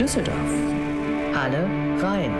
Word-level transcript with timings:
Düsseldorf. 0.00 0.34
Alle 1.34 1.68
rein. 2.00 2.32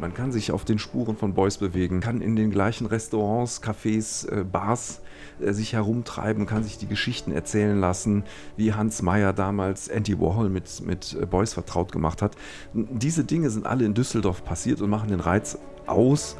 Man 0.00 0.14
kann 0.14 0.32
sich 0.32 0.52
auf 0.52 0.64
den 0.64 0.78
Spuren 0.78 1.14
von 1.14 1.34
Beuys 1.34 1.58
bewegen, 1.58 2.00
kann 2.00 2.22
in 2.22 2.34
den 2.34 2.50
gleichen 2.50 2.86
Restaurants, 2.86 3.62
Cafés, 3.62 4.26
äh, 4.30 4.42
Bars 4.42 5.02
äh, 5.38 5.52
sich 5.52 5.74
herumtreiben, 5.74 6.46
kann 6.46 6.64
sich 6.64 6.78
die 6.78 6.86
Geschichten 6.86 7.30
erzählen 7.30 7.78
lassen, 7.78 8.24
wie 8.56 8.72
Hans 8.72 9.02
Meyer 9.02 9.34
damals 9.34 9.88
Andy 9.88 10.18
Warhol 10.18 10.48
mit, 10.48 10.80
mit 10.80 11.14
äh, 11.20 11.26
Beuys 11.26 11.52
vertraut 11.52 11.92
gemacht 11.92 12.22
hat. 12.22 12.36
Diese 12.72 13.22
Dinge 13.22 13.50
sind 13.50 13.66
alle 13.66 13.84
in 13.84 13.92
Düsseldorf 13.92 14.44
passiert 14.44 14.80
und 14.80 14.88
machen 14.88 15.10
den 15.10 15.20
Reiz 15.20 15.58
aus. 15.86 16.36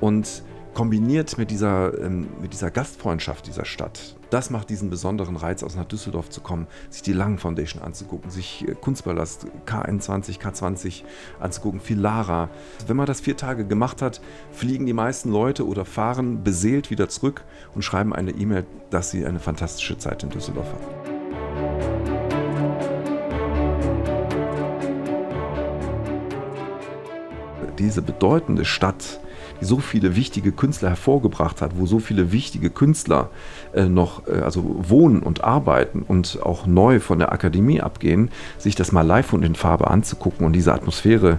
Und 0.00 0.44
kombiniert 0.72 1.36
mit 1.36 1.50
dieser, 1.50 1.98
ähm, 2.00 2.28
mit 2.40 2.52
dieser 2.52 2.70
Gastfreundschaft 2.70 3.46
dieser 3.46 3.64
Stadt, 3.64 4.16
das 4.30 4.50
macht 4.50 4.70
diesen 4.70 4.90
besonderen 4.90 5.36
Reiz, 5.36 5.62
aus 5.62 5.74
nach 5.74 5.84
Düsseldorf 5.84 6.30
zu 6.30 6.40
kommen, 6.40 6.66
sich 6.88 7.02
die 7.02 7.12
Langen 7.12 7.38
Foundation 7.38 7.82
anzugucken, 7.82 8.30
sich 8.30 8.66
äh, 8.66 8.74
Kunstballast 8.74 9.46
K21, 9.66 10.40
K20 10.40 11.02
anzugucken, 11.40 11.80
viel 11.80 11.98
Lara. 11.98 12.48
Wenn 12.86 12.96
man 12.96 13.06
das 13.06 13.20
vier 13.20 13.36
Tage 13.36 13.66
gemacht 13.66 14.02
hat, 14.02 14.20
fliegen 14.52 14.86
die 14.86 14.92
meisten 14.92 15.30
Leute 15.30 15.66
oder 15.66 15.84
fahren 15.84 16.42
beseelt 16.44 16.90
wieder 16.90 17.08
zurück 17.08 17.44
und 17.74 17.82
schreiben 17.82 18.14
eine 18.14 18.30
E-Mail, 18.30 18.64
dass 18.90 19.10
sie 19.10 19.26
eine 19.26 19.40
fantastische 19.40 19.98
Zeit 19.98 20.22
in 20.22 20.30
Düsseldorf 20.30 20.72
hatten. 20.72 20.86
Diese 27.78 28.02
bedeutende 28.02 28.66
Stadt 28.66 29.20
so 29.60 29.78
viele 29.78 30.16
wichtige 30.16 30.52
Künstler 30.52 30.90
hervorgebracht 30.90 31.60
hat, 31.60 31.72
wo 31.76 31.86
so 31.86 31.98
viele 31.98 32.32
wichtige 32.32 32.70
Künstler 32.70 33.30
äh, 33.72 33.84
noch 33.84 34.26
äh, 34.26 34.40
also 34.40 34.64
wohnen 34.88 35.22
und 35.22 35.44
arbeiten 35.44 36.02
und 36.06 36.38
auch 36.42 36.66
neu 36.66 37.00
von 37.00 37.18
der 37.18 37.32
Akademie 37.32 37.80
abgehen, 37.80 38.30
sich 38.58 38.74
das 38.74 38.92
mal 38.92 39.02
live 39.06 39.32
und 39.32 39.44
in 39.44 39.54
Farbe 39.54 39.88
anzugucken 39.90 40.46
und 40.46 40.52
diese 40.52 40.72
Atmosphäre 40.72 41.38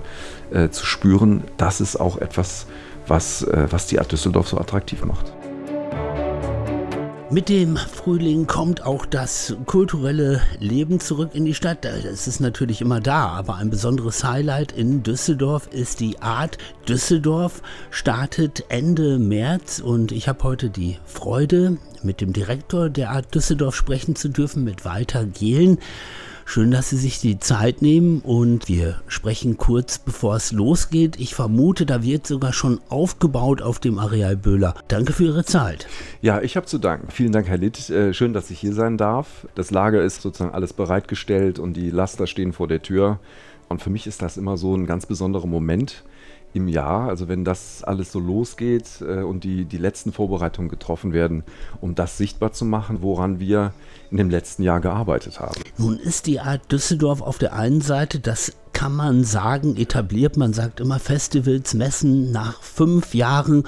äh, 0.52 0.70
zu 0.70 0.86
spüren, 0.86 1.44
das 1.58 1.82
ist 1.82 1.96
auch 2.00 2.18
etwas, 2.18 2.68
was, 3.08 3.44
äh, 3.44 3.68
was 3.70 3.88
die 3.88 4.00
Art 4.00 4.12
Düsseldorf 4.12 4.48
so 4.48 4.58
attraktiv 4.58 5.04
macht. 5.06 5.34
Mit 7.32 7.48
dem 7.48 7.78
Frühling 7.78 8.46
kommt 8.46 8.86
auch 8.86 9.06
das 9.06 9.56
kulturelle 9.66 10.42
Leben 10.60 11.00
zurück 11.00 11.30
in 11.32 11.46
die 11.46 11.54
Stadt. 11.54 11.86
Es 11.86 12.28
ist 12.28 12.42
natürlich 12.42 12.82
immer 12.82 13.00
da, 13.00 13.28
aber 13.28 13.56
ein 13.56 13.70
besonderes 13.70 14.26
Highlight 14.26 14.74
in 14.74 15.02
Düsseldorf 15.02 15.70
ist 15.72 16.02
die 16.02 16.22
Art 16.22 16.58
Düsseldorf. 16.90 17.62
Startet 17.90 18.66
Ende 18.68 19.18
März 19.18 19.80
und 19.80 20.12
ich 20.12 20.28
habe 20.28 20.44
heute 20.44 20.70
die 20.70 20.98
Freude, 21.06 21.78
mit 22.04 22.20
dem 22.20 22.34
Direktor 22.34 22.90
der 22.90 23.12
Art 23.12 23.34
Düsseldorf 23.34 23.78
sprechen 23.78 24.18
zu 24.18 24.28
dürfen, 24.28 24.66
mit 24.66 24.84
Walter 24.84 25.24
Gehlen. 25.24 25.78
Schön, 26.54 26.70
dass 26.70 26.90
Sie 26.90 26.98
sich 26.98 27.22
die 27.22 27.40
Zeit 27.40 27.82
nehmen 27.82 28.20
und 28.20 28.68
wir 28.68 29.02
sprechen 29.08 29.56
kurz 29.56 30.00
bevor 30.00 30.36
es 30.36 30.52
losgeht. 30.52 31.18
Ich 31.18 31.34
vermute, 31.34 31.86
da 31.86 32.04
wird 32.04 32.28
sogar 32.28 32.52
schon 32.52 32.82
aufgebaut 32.90 33.62
auf 33.62 33.80
dem 33.80 33.98
Areal 33.98 34.36
Böhler. 34.36 34.74
Danke 34.90 35.14
für 35.14 35.24
Ihre 35.24 35.46
Zeit. 35.46 35.88
Ja, 36.22 36.42
ich 36.42 36.58
habe 36.58 36.66
zu 36.66 36.78
danken. 36.78 37.10
Vielen 37.10 37.32
Dank, 37.32 37.48
Herr 37.48 37.58
Litt. 37.58 37.90
Äh, 37.90 38.14
schön, 38.14 38.34
dass 38.34 38.52
ich 38.52 38.60
hier 38.60 38.74
sein 38.74 38.98
darf. 38.98 39.48
Das 39.56 39.72
Lager 39.72 40.04
ist 40.04 40.22
sozusagen 40.22 40.54
alles 40.54 40.74
bereitgestellt 40.74 41.58
und 41.58 41.76
die 41.76 41.90
Laster 41.90 42.28
stehen 42.28 42.52
vor 42.52 42.68
der 42.68 42.82
Tür. 42.82 43.20
Und 43.70 43.82
für 43.82 43.90
mich 43.90 44.06
ist 44.06 44.22
das 44.22 44.36
immer 44.36 44.58
so 44.58 44.76
ein 44.76 44.86
ganz 44.86 45.06
besonderer 45.06 45.48
Moment 45.48 46.04
im 46.54 46.68
Jahr, 46.68 47.10
also 47.10 47.28
wenn 47.28 47.44
das 47.44 47.84
alles 47.84 48.12
so 48.12 48.20
losgeht 48.20 49.02
äh, 49.02 49.22
und 49.22 49.44
die, 49.44 49.66
die 49.66 49.78
letzten 49.78 50.12
Vorbereitungen 50.12 50.70
getroffen 50.70 51.14
werden, 51.14 51.44
um 51.80 51.96
das 51.96 52.18
sichtbar 52.18 52.52
zu 52.52 52.66
machen, 52.66 53.02
woran 53.02 53.40
wir 53.40 53.74
in 54.10 54.18
dem 54.18 54.30
letzten 54.30 54.64
Jahr 54.64 54.82
gearbeitet 54.82 55.40
haben. 55.40 55.62
Nun 55.78 55.98
ist 55.98 56.28
die 56.28 56.40
Art 56.40 56.72
Düsseldorf 56.72 57.22
auf 57.22 57.38
der 57.38 57.54
einen 57.54 57.82
Seite, 57.82 58.20
das 58.20 58.54
kann 58.74 58.96
man 58.96 59.24
sagen, 59.24 59.78
etabliert. 59.78 60.38
Man 60.38 60.54
sagt 60.54 60.80
immer 60.80 61.00
Festivals, 61.00 61.74
Messen 61.74 62.32
nach 62.32 62.62
fünf 62.62 63.14
Jahren 63.14 63.64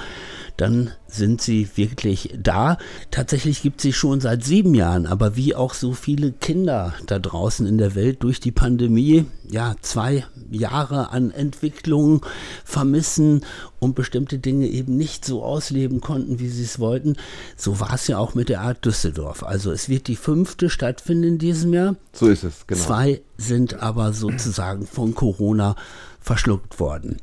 dann 0.58 0.92
sind 1.14 1.42
sie 1.42 1.70
wirklich 1.76 2.34
da. 2.38 2.78
Tatsächlich 3.12 3.62
gibt 3.62 3.82
sie 3.82 3.94
schon 3.94 4.20
seit 4.22 4.44
sieben 4.44 4.74
Jahren, 4.74 5.06
aber 5.06 5.36
wie 5.36 5.56
auch 5.56 5.74
so 5.74 5.94
viele 5.94 6.32
Kinder 6.32 6.94
da 7.06 7.20
draußen 7.20 7.66
in 7.68 7.78
der 7.78 7.96
Welt 7.96 8.24
durch 8.24 8.40
die 8.40 8.52
Pandemie, 8.52 9.26
ja, 9.50 9.76
zwei 9.82 10.26
Jahre 10.52 11.12
an 11.12 11.32
Entwicklung 11.32 12.26
vermissen 12.66 13.46
und 13.80 13.96
bestimmte 13.96 14.40
Dinge 14.40 14.68
eben 14.68 14.98
nicht 14.98 15.26
so 15.26 15.44
ausleben 15.44 16.02
konnten, 16.02 16.40
wie 16.40 16.50
sie 16.50 16.64
es 16.64 16.80
wollten. 16.80 17.16
So 17.58 17.80
war 17.80 17.94
es 17.94 18.08
ja 18.08 18.18
auch 18.18 18.34
mit 18.34 18.50
der 18.50 18.62
Art 18.62 18.86
Düsseldorf. 18.86 19.44
Also 19.44 19.72
es 19.72 19.90
wird 19.90 20.08
die 20.08 20.16
fünfte 20.16 20.70
stattfinden 20.70 21.24
in 21.24 21.38
diesem 21.38 21.74
Jahr. 21.74 21.96
So 22.14 22.28
ist 22.28 22.44
es, 22.44 22.66
genau. 22.68 22.82
Zwei 22.82 23.22
sind 23.38 23.82
aber 23.82 24.14
sozusagen 24.14 24.88
von 24.88 25.16
Corona 25.16 25.76
verschluckt 26.24 26.80
worden. 26.80 27.18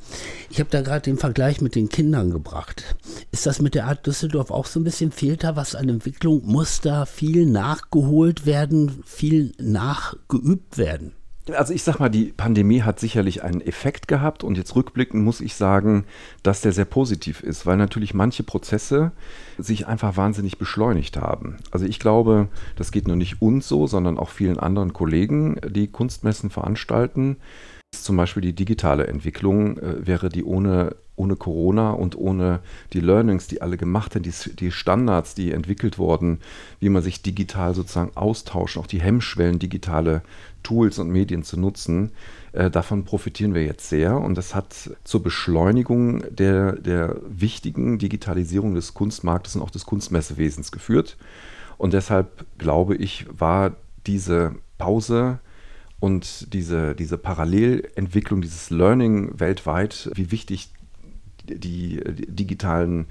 Ich 0.51 0.61
habe 0.61 0.71
da 0.71 0.83
gerade 0.83 1.03
den 1.03 1.19
Vergleich 1.19 1.61
mit 1.61 1.75
den 1.75 1.89
Kindern 1.89 2.31
gebracht. 2.31 2.97
Ist 3.33 3.47
das 3.47 3.61
mit 3.61 3.75
der 3.75 3.87
Art 3.87 4.07
Düsseldorf 4.07 4.51
auch 4.51 4.67
so 4.67 4.79
ein 4.79 4.85
bisschen 4.85 5.11
fehlt 5.11 5.41
was 5.55 5.75
an 5.75 5.89
Entwicklung? 5.89 6.43
Muss 6.45 6.83
da 6.83 7.07
viel 7.07 7.47
nachgeholt 7.47 8.45
werden, 8.45 9.03
viel 9.07 9.53
nachgeübt 9.59 10.77
werden? 10.77 11.13
Also 11.57 11.73
ich 11.73 11.83
sag 11.83 11.99
mal, 11.99 12.11
die 12.11 12.27
Pandemie 12.27 12.83
hat 12.83 13.01
sicherlich 13.01 13.43
einen 13.43 13.61
Effekt 13.61 14.09
gehabt 14.09 14.45
und 14.45 14.57
jetzt 14.57 14.77
rückblickend 14.77 15.25
muss 15.25 15.41
ich 15.41 15.55
sagen, 15.55 16.05
dass 16.43 16.61
der 16.61 16.73
sehr 16.73 16.85
positiv 16.85 17.43
ist, 17.43 17.67
weil 17.67 17.77
natürlich 17.77 18.15
manche 18.15 18.43
Prozesse 18.43 19.13
sich 19.59 19.87
einfach 19.87 20.17
wahnsinnig 20.17 20.59
beschleunigt 20.59 21.17
haben. 21.17 21.57
Also 21.71 21.87
ich 21.87 21.99
glaube, 21.99 22.49
das 22.77 22.93
geht 22.93 23.09
nur 23.09 23.17
nicht 23.17 23.41
uns 23.41 23.67
so, 23.67 23.87
sondern 23.87 24.19
auch 24.19 24.29
vielen 24.29 24.59
anderen 24.59 24.93
Kollegen, 24.93 25.59
die 25.67 25.89
Kunstmessen 25.89 26.51
veranstalten. 26.51 27.39
Zum 28.11 28.17
Beispiel 28.17 28.41
die 28.41 28.55
digitale 28.55 29.07
Entwicklung 29.07 29.79
äh, 29.79 30.07
wäre 30.07 30.29
die 30.29 30.45
ohne, 30.45 30.97
ohne 31.17 31.37
Corona 31.37 31.91
und 31.91 32.17
ohne 32.17 32.61
die 32.93 33.01
Learnings, 33.01 33.47
die 33.47 33.63
alle 33.63 33.77
gemacht 33.77 34.15
haben, 34.15 34.23
die, 34.23 34.33
die, 34.57 34.71
Standards, 34.71 35.35
die 35.35 35.53
entwickelt 35.53 35.99
wurden, 35.99 36.39
wie 36.79 36.89
man 36.89 37.03
sich 37.03 37.23
digital 37.23 37.75
sozusagen 37.75 38.17
austauscht, 38.17 38.79
auch 38.79 38.87
die 38.87 39.01
Hemmschwellen, 39.03 39.59
digitale 39.59 40.23
Tools 40.63 40.99
und 40.99 41.11
Medien 41.11 41.43
zu 41.43 41.59
nutzen, 41.59 42.13
äh, 42.53 42.71
davon 42.71 43.05
profitieren 43.05 43.55
wir 43.55 43.65
jetzt 43.65 43.89
sehr. 43.89 44.17
Und 44.17 44.37
das 44.37 44.55
hat 44.55 44.91
zur 45.05 45.23
Beschleunigung 45.23 46.25
der, 46.31 46.73
der 46.73 47.17
wichtigen 47.29 47.99
Digitalisierung 47.99 48.75
des 48.75 48.95
Kunstmarktes 48.95 49.57
und 49.57 49.63
auch 49.63 49.71
des 49.71 49.85
Kunstmessewesens 49.85 50.73
geführt. 50.73 51.17
Und 51.77 51.93
deshalb 51.93 52.47
glaube 52.59 52.95
ich, 52.97 53.27
war 53.31 53.73
diese 54.07 54.55
Pause 54.79 55.41
und 56.01 56.53
diese, 56.55 56.95
diese 56.95 57.19
Parallelentwicklung, 57.19 58.41
dieses 58.41 58.71
Learning 58.71 59.39
weltweit, 59.39 60.11
wie 60.15 60.31
wichtig 60.31 60.71
die, 61.45 61.59
die, 61.59 62.27
digitalen 62.27 63.07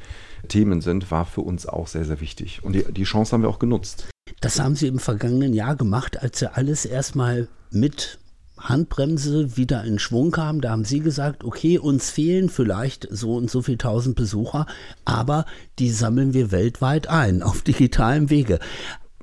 Themen 0.48 0.82
sind, 0.82 1.12
war 1.12 1.26
für 1.26 1.42
uns 1.42 1.66
auch 1.68 1.88
sehr, 1.88 2.06
sehr 2.06 2.20
wichtig. 2.20 2.64
Und 2.64 2.74
die, 2.74 2.84
die 2.92 3.04
Chance 3.04 3.34
haben 3.34 3.44
wir 3.44 3.50
auch 3.50 3.60
genutzt. 3.60 4.10
Das 4.42 4.60
haben 4.60 4.76
Sie 4.76 4.88
im 4.88 5.00
vergangenen 5.00 5.54
Jahr 5.54 5.76
gemacht, 5.76 6.22
als 6.22 6.40
Sie 6.40 6.52
alles 6.52 6.86
erstmal 6.86 7.48
mit 7.72 8.20
Handbremse 8.58 9.56
wieder 9.58 9.84
in 9.84 10.00
Schwung 10.00 10.32
kam. 10.32 10.62
Da 10.62 10.72
haben 10.72 10.86
Sie 10.86 11.00
gesagt, 11.00 11.44
okay, 11.44 11.78
uns 11.78 12.10
fehlen 12.10 12.50
vielleicht 12.50 13.08
so 13.10 13.36
und 13.36 13.50
so 13.50 13.62
viel 13.62 13.78
tausend 13.78 14.16
Besucher, 14.16 14.66
aber 15.06 15.46
die 15.78 15.92
sammeln 15.92 16.34
wir 16.34 16.52
weltweit 16.52 17.08
ein 17.08 17.44
auf 17.44 17.62
digitalem 17.64 18.30
Wege. 18.30 18.60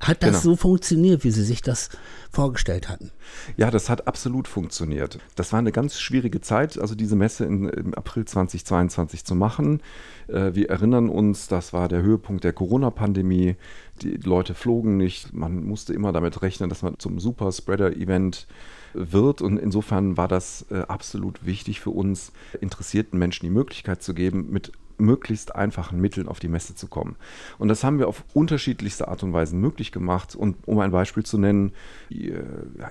Hat 0.00 0.22
das 0.22 0.42
genau. 0.42 0.42
so 0.42 0.56
funktioniert, 0.56 1.24
wie 1.24 1.30
Sie 1.30 1.42
sich 1.42 1.62
das 1.62 1.88
vorgestellt 2.30 2.90
hatten? 2.90 3.12
Ja, 3.56 3.70
das 3.70 3.88
hat 3.88 4.06
absolut 4.06 4.46
funktioniert. 4.46 5.18
Das 5.36 5.52
war 5.52 5.58
eine 5.58 5.72
ganz 5.72 5.98
schwierige 5.98 6.42
Zeit, 6.42 6.78
also 6.78 6.94
diese 6.94 7.16
Messe 7.16 7.46
in, 7.46 7.66
im 7.70 7.94
April 7.94 8.26
2022 8.26 9.24
zu 9.24 9.34
machen. 9.34 9.80
Äh, 10.28 10.54
wir 10.54 10.68
erinnern 10.68 11.08
uns, 11.08 11.48
das 11.48 11.72
war 11.72 11.88
der 11.88 12.02
Höhepunkt 12.02 12.44
der 12.44 12.52
Corona-Pandemie. 12.52 13.56
Die 14.02 14.16
Leute 14.18 14.54
flogen 14.54 14.98
nicht. 14.98 15.32
Man 15.32 15.64
musste 15.64 15.94
immer 15.94 16.12
damit 16.12 16.42
rechnen, 16.42 16.68
dass 16.68 16.82
man 16.82 16.98
zum 16.98 17.18
Super-Spreader-Event 17.18 18.46
wird. 18.92 19.40
Und 19.40 19.56
insofern 19.56 20.18
war 20.18 20.28
das 20.28 20.66
äh, 20.70 20.80
absolut 20.80 21.46
wichtig 21.46 21.80
für 21.80 21.90
uns, 21.90 22.32
interessierten 22.60 23.18
Menschen 23.18 23.46
die 23.46 23.52
Möglichkeit 23.52 24.02
zu 24.02 24.12
geben, 24.12 24.50
mit 24.50 24.72
möglichst 24.98 25.54
einfachen 25.54 26.00
Mitteln 26.00 26.28
auf 26.28 26.40
die 26.40 26.48
Messe 26.48 26.74
zu 26.74 26.88
kommen. 26.88 27.16
Und 27.58 27.68
das 27.68 27.84
haben 27.84 27.98
wir 27.98 28.08
auf 28.08 28.24
unterschiedlichste 28.34 29.08
Art 29.08 29.22
und 29.22 29.32
Weise 29.32 29.56
möglich 29.56 29.92
gemacht. 29.92 30.34
Und 30.34 30.56
um 30.66 30.78
ein 30.78 30.90
Beispiel 30.90 31.24
zu 31.24 31.38
nennen, 31.38 31.72
die 32.10 32.30
äh, 32.30 32.42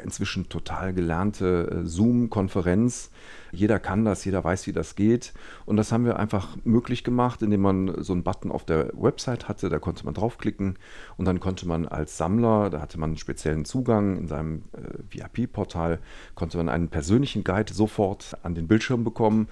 inzwischen 0.03 0.49
total 0.49 0.93
gelernte 0.93 1.83
äh, 1.83 1.85
Zoom-Konferenz 1.85 3.11
jeder 3.55 3.79
kann 3.79 4.05
das, 4.05 4.25
jeder 4.25 4.43
weiß, 4.43 4.67
wie 4.67 4.73
das 4.73 4.95
geht. 4.95 5.33
Und 5.65 5.77
das 5.77 5.91
haben 5.91 6.05
wir 6.05 6.19
einfach 6.19 6.57
möglich 6.63 7.03
gemacht, 7.03 7.41
indem 7.41 7.61
man 7.61 8.03
so 8.03 8.13
einen 8.13 8.23
Button 8.23 8.51
auf 8.51 8.65
der 8.65 8.91
Website 8.93 9.47
hatte, 9.47 9.69
da 9.69 9.79
konnte 9.79 10.05
man 10.05 10.13
draufklicken 10.13 10.77
und 11.17 11.25
dann 11.25 11.39
konnte 11.39 11.67
man 11.67 11.87
als 11.87 12.17
Sammler, 12.17 12.69
da 12.69 12.81
hatte 12.81 12.99
man 12.99 13.11
einen 13.11 13.17
speziellen 13.17 13.65
Zugang 13.65 14.17
in 14.17 14.27
seinem 14.27 14.63
äh, 14.73 15.19
VIP-Portal, 15.19 15.99
konnte 16.35 16.57
man 16.57 16.69
einen 16.69 16.89
persönlichen 16.89 17.43
Guide 17.43 17.73
sofort 17.73 18.37
an 18.43 18.55
den 18.55 18.67
Bildschirm 18.67 19.03
bekommen 19.03 19.47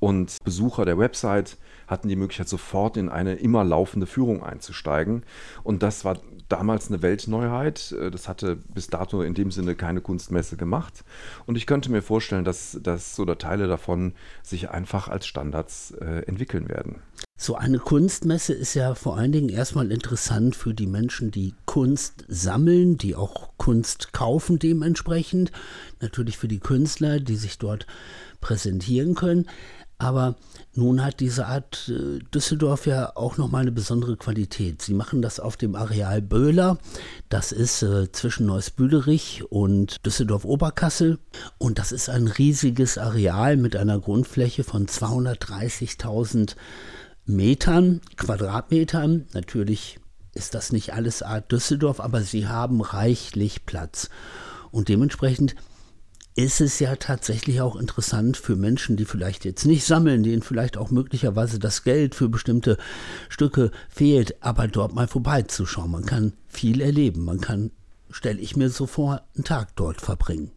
Und 0.00 0.36
Besucher 0.44 0.84
der 0.84 0.98
Website 0.98 1.56
hatten 1.86 2.08
die 2.08 2.16
Möglichkeit, 2.16 2.48
sofort 2.48 2.96
in 2.96 3.08
eine 3.08 3.34
immer 3.34 3.64
laufende 3.64 4.06
Führung 4.06 4.42
einzusteigen. 4.42 5.24
Und 5.64 5.82
das 5.82 6.04
war 6.04 6.18
damals 6.48 6.88
eine 6.88 7.02
Weltneuheit. 7.02 7.92
Äh, 7.92 8.10
das 8.10 8.28
hatte 8.28 8.56
bis 8.56 8.88
dato 8.88 9.22
in 9.22 9.34
dem 9.34 9.50
Sinne 9.50 9.74
keine 9.74 10.00
Kunstmesse 10.00 10.56
gemacht. 10.56 11.04
Und 11.46 11.56
ich 11.56 11.66
könnte 11.66 11.90
mir 11.90 12.02
vorstellen, 12.02 12.44
dass, 12.44 12.78
dass 12.82 13.18
oder 13.18 13.38
Teile 13.38 13.66
davon 13.66 14.12
sich 14.42 14.70
einfach 14.70 15.08
als 15.08 15.26
Standards 15.26 15.92
äh, 16.00 16.22
entwickeln 16.26 16.68
werden. 16.68 17.02
So 17.40 17.54
eine 17.54 17.78
Kunstmesse 17.78 18.52
ist 18.52 18.74
ja 18.74 18.96
vor 18.96 19.16
allen 19.16 19.30
Dingen 19.30 19.48
erstmal 19.48 19.92
interessant 19.92 20.56
für 20.56 20.74
die 20.74 20.88
Menschen, 20.88 21.30
die 21.30 21.54
Kunst 21.66 22.24
sammeln, 22.26 22.98
die 22.98 23.14
auch 23.14 23.50
Kunst 23.58 24.12
kaufen 24.12 24.58
dementsprechend. 24.58 25.52
Natürlich 26.00 26.36
für 26.36 26.48
die 26.48 26.58
Künstler, 26.58 27.20
die 27.20 27.36
sich 27.36 27.58
dort 27.58 27.86
präsentieren 28.40 29.14
können. 29.14 29.46
Aber 29.98 30.36
nun 30.74 31.04
hat 31.04 31.18
diese 31.18 31.46
Art 31.46 31.88
äh, 31.88 32.20
Düsseldorf 32.32 32.86
ja 32.86 33.16
auch 33.16 33.36
nochmal 33.36 33.62
eine 33.62 33.72
besondere 33.72 34.16
Qualität. 34.16 34.80
Sie 34.80 34.94
machen 34.94 35.22
das 35.22 35.40
auf 35.40 35.56
dem 35.56 35.74
Areal 35.74 36.22
Böhler. 36.22 36.78
Das 37.28 37.50
ist 37.50 37.82
äh, 37.82 38.10
zwischen 38.12 38.46
Neusbüderich 38.46 39.42
und 39.50 39.96
Düsseldorf-Oberkassel. 40.06 41.18
Und 41.58 41.80
das 41.80 41.90
ist 41.90 42.08
ein 42.08 42.28
riesiges 42.28 42.96
Areal 42.96 43.56
mit 43.56 43.74
einer 43.74 43.98
Grundfläche 43.98 44.62
von 44.62 44.86
230.000 44.86 46.54
Metern, 47.26 48.00
Quadratmetern. 48.16 49.26
Natürlich 49.34 49.98
ist 50.32 50.54
das 50.54 50.70
nicht 50.70 50.94
alles 50.94 51.22
Art 51.22 51.50
Düsseldorf, 51.50 51.98
aber 51.98 52.22
sie 52.22 52.46
haben 52.46 52.80
reichlich 52.80 53.66
Platz. 53.66 54.10
Und 54.70 54.88
dementsprechend 54.88 55.56
ist 56.38 56.60
es 56.60 56.78
ja 56.78 56.94
tatsächlich 56.94 57.60
auch 57.60 57.74
interessant 57.74 58.36
für 58.36 58.54
Menschen, 58.54 58.96
die 58.96 59.06
vielleicht 59.06 59.44
jetzt 59.44 59.64
nicht 59.64 59.84
sammeln, 59.84 60.22
denen 60.22 60.40
vielleicht 60.40 60.76
auch 60.76 60.92
möglicherweise 60.92 61.58
das 61.58 61.82
Geld 61.82 62.14
für 62.14 62.28
bestimmte 62.28 62.78
Stücke 63.28 63.72
fehlt, 63.88 64.40
aber 64.40 64.68
dort 64.68 64.94
mal 64.94 65.08
vorbeizuschauen. 65.08 65.90
Man 65.90 66.06
kann 66.06 66.34
viel 66.46 66.80
erleben. 66.80 67.24
Man 67.24 67.40
kann, 67.40 67.72
stelle 68.12 68.38
ich 68.38 68.54
mir 68.54 68.70
so 68.70 68.86
vor, 68.86 69.22
einen 69.34 69.42
Tag 69.42 69.74
dort 69.74 70.00
verbringen. 70.00 70.52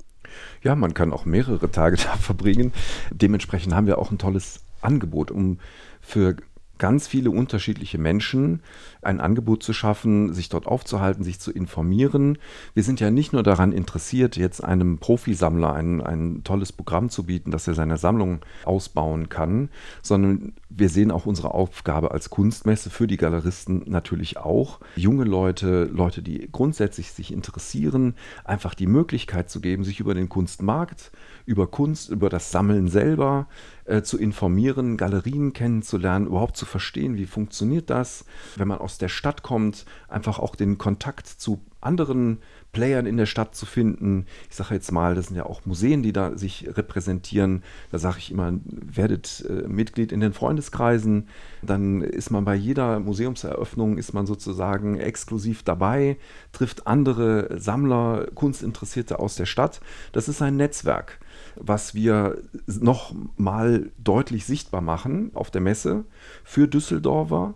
Ja, 0.61 0.75
man 0.75 0.93
kann 0.93 1.11
auch 1.11 1.25
mehrere 1.25 1.71
Tage 1.71 1.97
da 2.03 2.15
verbringen. 2.15 2.73
Dementsprechend 3.09 3.73
haben 3.73 3.87
wir 3.87 3.97
auch 3.97 4.11
ein 4.11 4.19
tolles 4.19 4.59
Angebot, 4.81 5.31
um 5.31 5.57
für 5.99 6.35
ganz 6.77 7.07
viele 7.07 7.31
unterschiedliche 7.31 7.97
Menschen 7.97 8.61
ein 9.01 9.19
Angebot 9.19 9.63
zu 9.63 9.73
schaffen, 9.73 10.33
sich 10.33 10.49
dort 10.49 10.67
aufzuhalten, 10.67 11.23
sich 11.23 11.39
zu 11.39 11.51
informieren. 11.51 12.37
Wir 12.73 12.83
sind 12.83 12.99
ja 12.99 13.11
nicht 13.11 13.33
nur 13.33 13.43
daran 13.43 13.71
interessiert, 13.71 14.37
jetzt 14.37 14.63
einem 14.63 14.99
Profisammler 14.99 15.73
ein, 15.73 16.01
ein 16.01 16.43
tolles 16.43 16.71
Programm 16.71 17.09
zu 17.09 17.23
bieten, 17.23 17.51
dass 17.51 17.67
er 17.67 17.73
seine 17.73 17.97
Sammlung 17.97 18.39
ausbauen 18.63 19.29
kann, 19.29 19.69
sondern 20.01 20.53
wir 20.69 20.89
sehen 20.89 21.11
auch 21.11 21.25
unsere 21.25 21.53
Aufgabe 21.53 22.11
als 22.11 22.29
Kunstmesse 22.29 22.89
für 22.89 23.07
die 23.07 23.17
Galeristen 23.17 23.83
natürlich 23.87 24.37
auch, 24.37 24.79
junge 24.95 25.25
Leute, 25.25 25.89
Leute, 25.91 26.21
die 26.21 26.47
grundsätzlich 26.51 27.11
sich 27.11 27.33
interessieren, 27.33 28.15
einfach 28.43 28.73
die 28.73 28.87
Möglichkeit 28.87 29.49
zu 29.49 29.61
geben, 29.61 29.83
sich 29.83 29.99
über 29.99 30.13
den 30.13 30.29
Kunstmarkt, 30.29 31.11
über 31.45 31.67
Kunst, 31.67 32.09
über 32.09 32.29
das 32.29 32.51
Sammeln 32.51 32.87
selber 32.87 33.47
äh, 33.85 34.01
zu 34.01 34.17
informieren, 34.17 34.97
Galerien 34.97 35.53
kennenzulernen, 35.53 36.27
überhaupt 36.27 36.55
zu 36.55 36.65
verstehen, 36.65 37.17
wie 37.17 37.25
funktioniert 37.25 37.89
das, 37.89 38.25
wenn 38.55 38.67
man 38.67 38.77
aus 38.91 38.97
der 38.97 39.07
Stadt 39.07 39.41
kommt, 39.41 39.85
einfach 40.09 40.37
auch 40.37 40.53
den 40.53 40.77
Kontakt 40.77 41.25
zu 41.25 41.61
anderen 41.79 42.39
Playern 42.73 43.05
in 43.05 43.15
der 43.15 43.25
Stadt 43.25 43.55
zu 43.55 43.65
finden. 43.65 44.25
Ich 44.49 44.57
sage 44.57 44.75
jetzt 44.75 44.91
mal, 44.91 45.15
das 45.15 45.27
sind 45.27 45.37
ja 45.37 45.45
auch 45.45 45.65
Museen, 45.65 46.03
die 46.03 46.11
da 46.11 46.37
sich 46.37 46.67
repräsentieren. 46.67 47.63
Da 47.89 47.99
sage 47.99 48.17
ich 48.19 48.31
immer, 48.31 48.53
werdet 48.65 49.45
äh, 49.49 49.67
Mitglied 49.67 50.11
in 50.11 50.19
den 50.19 50.33
Freundeskreisen. 50.33 51.29
Dann 51.61 52.01
ist 52.01 52.31
man 52.31 52.43
bei 52.43 52.55
jeder 52.55 52.99
Museumseröffnung, 52.99 53.97
ist 53.97 54.13
man 54.13 54.25
sozusagen 54.25 54.99
exklusiv 54.99 55.63
dabei, 55.63 56.17
trifft 56.51 56.85
andere 56.85 57.57
Sammler, 57.59 58.27
Kunstinteressierte 58.35 59.19
aus 59.19 59.35
der 59.35 59.45
Stadt. 59.45 59.79
Das 60.11 60.27
ist 60.27 60.41
ein 60.41 60.57
Netzwerk 60.57 61.19
was 61.55 61.93
wir 61.93 62.37
noch 62.67 63.13
mal 63.37 63.89
deutlich 63.97 64.45
sichtbar 64.45 64.81
machen 64.81 65.31
auf 65.33 65.51
der 65.51 65.61
Messe 65.61 66.05
für 66.43 66.67
Düsseldorfer. 66.67 67.53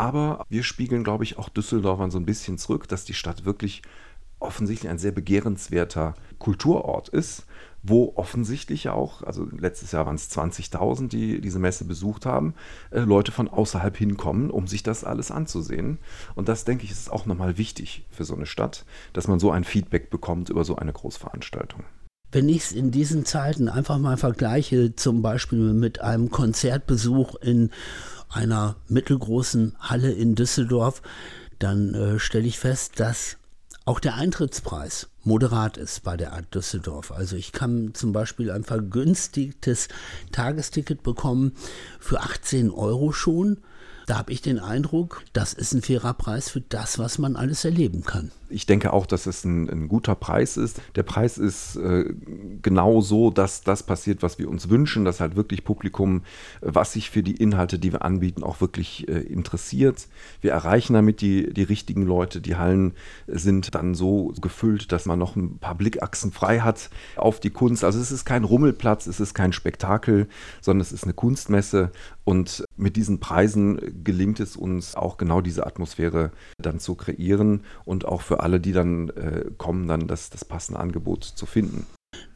Aber 0.00 0.46
wir 0.48 0.62
spiegeln, 0.62 1.04
glaube 1.04 1.24
ich, 1.24 1.36
auch 1.36 1.50
Düsseldorfern 1.50 2.10
so 2.10 2.18
ein 2.18 2.24
bisschen 2.24 2.56
zurück, 2.56 2.88
dass 2.88 3.04
die 3.04 3.12
Stadt 3.12 3.44
wirklich 3.44 3.82
offensichtlich 4.38 4.90
ein 4.90 4.96
sehr 4.96 5.12
begehrenswerter 5.12 6.14
Kulturort 6.38 7.10
ist, 7.10 7.44
wo 7.82 8.14
offensichtlich 8.16 8.88
auch, 8.88 9.22
also 9.22 9.46
letztes 9.54 9.92
Jahr 9.92 10.06
waren 10.06 10.14
es 10.14 10.30
20.000, 10.30 11.08
die 11.08 11.42
diese 11.42 11.58
Messe 11.58 11.84
besucht 11.84 12.24
haben, 12.24 12.54
äh, 12.92 13.00
Leute 13.00 13.30
von 13.30 13.46
außerhalb 13.46 13.94
hinkommen, 13.94 14.50
um 14.50 14.66
sich 14.66 14.82
das 14.82 15.04
alles 15.04 15.30
anzusehen. 15.30 15.98
Und 16.34 16.48
das, 16.48 16.64
denke 16.64 16.84
ich, 16.84 16.92
ist 16.92 17.12
auch 17.12 17.26
nochmal 17.26 17.58
wichtig 17.58 18.06
für 18.10 18.24
so 18.24 18.34
eine 18.34 18.46
Stadt, 18.46 18.86
dass 19.12 19.28
man 19.28 19.38
so 19.38 19.50
ein 19.50 19.64
Feedback 19.64 20.08
bekommt 20.08 20.48
über 20.48 20.64
so 20.64 20.76
eine 20.76 20.94
Großveranstaltung. 20.94 21.84
Wenn 22.32 22.48
ich 22.48 22.58
es 22.62 22.72
in 22.72 22.90
diesen 22.90 23.26
Zeiten 23.26 23.68
einfach 23.68 23.98
mal 23.98 24.16
vergleiche, 24.16 24.96
zum 24.96 25.20
Beispiel 25.20 25.74
mit 25.74 26.00
einem 26.00 26.30
Konzertbesuch 26.30 27.34
in 27.34 27.70
einer 28.30 28.76
mittelgroßen 28.88 29.76
Halle 29.78 30.12
in 30.12 30.34
Düsseldorf, 30.34 31.02
dann 31.58 31.94
äh, 31.94 32.18
stelle 32.18 32.46
ich 32.46 32.58
fest, 32.58 33.00
dass 33.00 33.36
auch 33.84 34.00
der 34.00 34.14
Eintrittspreis 34.14 35.08
moderat 35.22 35.76
ist 35.76 36.02
bei 36.04 36.16
der 36.16 36.32
Art 36.32 36.54
Düsseldorf. 36.54 37.12
Also 37.12 37.36
ich 37.36 37.52
kann 37.52 37.92
zum 37.94 38.12
Beispiel 38.12 38.50
ein 38.50 38.64
vergünstigtes 38.64 39.88
Tagesticket 40.32 41.02
bekommen 41.02 41.52
für 41.98 42.20
18 42.20 42.70
Euro 42.70 43.12
schon. 43.12 43.58
Da 44.06 44.18
habe 44.18 44.32
ich 44.32 44.42
den 44.42 44.58
Eindruck, 44.58 45.22
das 45.32 45.52
ist 45.52 45.72
ein 45.72 45.82
fairer 45.82 46.14
Preis 46.14 46.48
für 46.48 46.60
das, 46.60 46.98
was 46.98 47.18
man 47.18 47.36
alles 47.36 47.64
erleben 47.64 48.04
kann 48.04 48.30
ich 48.50 48.66
denke 48.66 48.92
auch, 48.92 49.06
dass 49.06 49.26
es 49.26 49.44
ein, 49.44 49.68
ein 49.68 49.88
guter 49.88 50.14
Preis 50.14 50.56
ist. 50.56 50.80
Der 50.96 51.02
Preis 51.02 51.38
ist 51.38 51.76
äh, 51.76 52.12
genau 52.62 53.00
so, 53.00 53.30
dass 53.30 53.62
das 53.62 53.82
passiert, 53.82 54.22
was 54.22 54.38
wir 54.38 54.48
uns 54.48 54.68
wünschen, 54.68 55.04
dass 55.04 55.20
halt 55.20 55.36
wirklich 55.36 55.64
Publikum, 55.64 56.22
was 56.60 56.92
sich 56.92 57.10
für 57.10 57.22
die 57.22 57.36
Inhalte, 57.36 57.78
die 57.78 57.92
wir 57.92 58.02
anbieten, 58.04 58.42
auch 58.42 58.60
wirklich 58.60 59.08
äh, 59.08 59.20
interessiert. 59.20 60.08
Wir 60.40 60.52
erreichen 60.52 60.94
damit 60.94 61.20
die, 61.20 61.52
die 61.52 61.62
richtigen 61.62 62.02
Leute. 62.02 62.40
Die 62.40 62.56
Hallen 62.56 62.92
sind 63.26 63.74
dann 63.74 63.94
so 63.94 64.34
gefüllt, 64.40 64.92
dass 64.92 65.06
man 65.06 65.18
noch 65.18 65.36
ein 65.36 65.58
paar 65.58 65.74
Blickachsen 65.74 66.32
frei 66.32 66.60
hat 66.60 66.90
auf 67.16 67.40
die 67.40 67.50
Kunst. 67.50 67.84
Also 67.84 68.00
es 68.00 68.10
ist 68.10 68.24
kein 68.24 68.44
Rummelplatz, 68.44 69.06
es 69.06 69.20
ist 69.20 69.34
kein 69.34 69.52
Spektakel, 69.52 70.28
sondern 70.60 70.82
es 70.82 70.92
ist 70.92 71.04
eine 71.04 71.14
Kunstmesse. 71.14 71.92
Und 72.24 72.64
mit 72.76 72.96
diesen 72.96 73.20
Preisen 73.20 74.04
gelingt 74.04 74.40
es 74.40 74.56
uns 74.56 74.94
auch 74.94 75.16
genau 75.16 75.40
diese 75.40 75.66
Atmosphäre 75.66 76.30
dann 76.58 76.78
zu 76.78 76.94
kreieren 76.94 77.64
und 77.84 78.04
auch 78.04 78.22
für 78.22 78.39
alle, 78.42 78.60
die 78.60 78.72
dann 78.72 79.08
äh, 79.10 79.44
kommen, 79.56 79.86
dann 79.88 80.06
das, 80.06 80.30
das 80.30 80.44
passende 80.44 80.80
Angebot 80.80 81.24
zu 81.24 81.46
finden. 81.46 81.86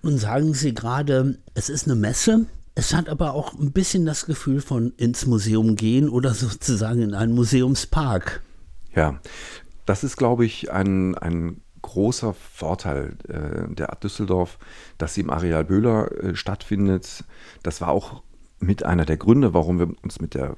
Nun 0.03 0.19
sagen 0.19 0.55
Sie 0.55 0.75
gerade, 0.75 1.39
es 1.55 1.69
ist 1.69 1.87
eine 1.87 1.97
Messe. 1.97 2.47
Es 2.75 2.93
hat 2.93 3.09
aber 3.09 3.35
auch 3.35 3.55
ein 3.55 3.73
bisschen 3.73 4.05
das 4.05 4.27
Gefühl 4.27 4.61
von 4.61 4.93
ins 4.97 5.27
Museum 5.27 5.77
gehen 5.77 6.09
oder 6.09 6.35
sozusagen 6.35 7.03
in 7.03 7.15
einen 7.15 7.35
Museumspark. 7.35 8.43
Ja, 8.95 9.21
das 9.87 10.05
ist, 10.05 10.17
glaube 10.17 10.45
ich, 10.45 10.73
ein, 10.73 11.17
ein 11.17 11.61
großer 11.83 12.33
Vorteil 12.35 13.17
äh, 13.29 13.73
der 13.75 13.91
Art 13.91 14.03
Düsseldorf, 14.03 14.59
dass 14.99 15.15
sie 15.15 15.21
im 15.21 15.31
Areal 15.31 15.65
Böhler 15.65 16.11
äh, 16.13 16.35
stattfindet. 16.35 17.25
Das 17.63 17.81
war 17.81 17.89
auch 17.89 18.23
mit 18.59 18.85
einer 18.85 19.05
der 19.05 19.19
Gründe, 19.19 19.53
warum 19.53 19.79
wir 19.79 19.89
uns 20.03 20.21
mit 20.21 20.35
der 20.35 20.57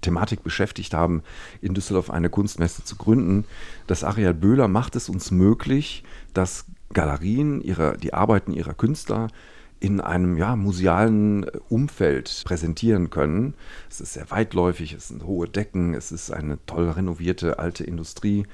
Thematik 0.00 0.42
beschäftigt 0.42 0.94
haben, 0.94 1.22
in 1.60 1.74
Düsseldorf 1.74 2.10
eine 2.10 2.30
Kunstmesse 2.30 2.84
zu 2.84 2.96
gründen. 2.96 3.44
Das 3.86 4.04
Areal 4.04 4.34
Böhler 4.34 4.68
macht 4.68 4.96
es 4.96 5.08
uns 5.08 5.30
möglich, 5.30 6.04
dass 6.34 6.66
Galerien 6.92 7.60
ihre, 7.60 7.96
die 7.98 8.14
Arbeiten 8.14 8.52
ihrer 8.52 8.74
Künstler 8.74 9.28
in 9.80 10.00
einem 10.00 10.36
ja, 10.36 10.56
musealen 10.56 11.44
Umfeld 11.68 12.42
präsentieren 12.44 13.10
können. 13.10 13.54
Es 13.90 14.00
ist 14.00 14.14
sehr 14.14 14.30
weitläufig, 14.30 14.92
es 14.92 15.08
sind 15.08 15.24
hohe 15.24 15.48
Decken, 15.48 15.94
es 15.94 16.12
ist 16.12 16.30
eine 16.30 16.58
toll 16.66 16.88
renovierte 16.88 17.58
alte 17.58 17.84
Industrie. 17.84 18.46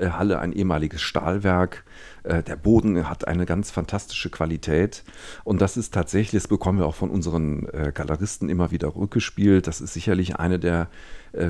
Äh, 0.00 0.10
Halle 0.10 0.38
ein 0.38 0.52
ehemaliges 0.52 1.02
Stahlwerk. 1.02 1.84
Äh, 2.22 2.42
der 2.42 2.56
Boden 2.56 3.08
hat 3.08 3.28
eine 3.28 3.46
ganz 3.46 3.70
fantastische 3.70 4.30
Qualität. 4.30 5.04
Und 5.44 5.60
das 5.60 5.76
ist 5.76 5.94
tatsächlich, 5.94 6.42
das 6.42 6.48
bekommen 6.48 6.78
wir 6.78 6.86
auch 6.86 6.94
von 6.94 7.10
unseren 7.10 7.68
äh, 7.68 7.92
Galeristen 7.94 8.48
immer 8.48 8.70
wieder 8.70 8.94
rückgespielt. 8.96 9.66
Das 9.66 9.80
ist 9.80 9.94
sicherlich 9.94 10.36
eine 10.36 10.58
der 10.58 10.88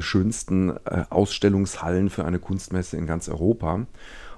schönsten 0.01 0.77
Ausstellungshallen 0.87 2.11
für 2.11 2.27
eine 2.27 2.39
Kunstmesse 2.39 2.99
in 2.99 3.07
ganz 3.07 3.31
Europa. 3.31 3.87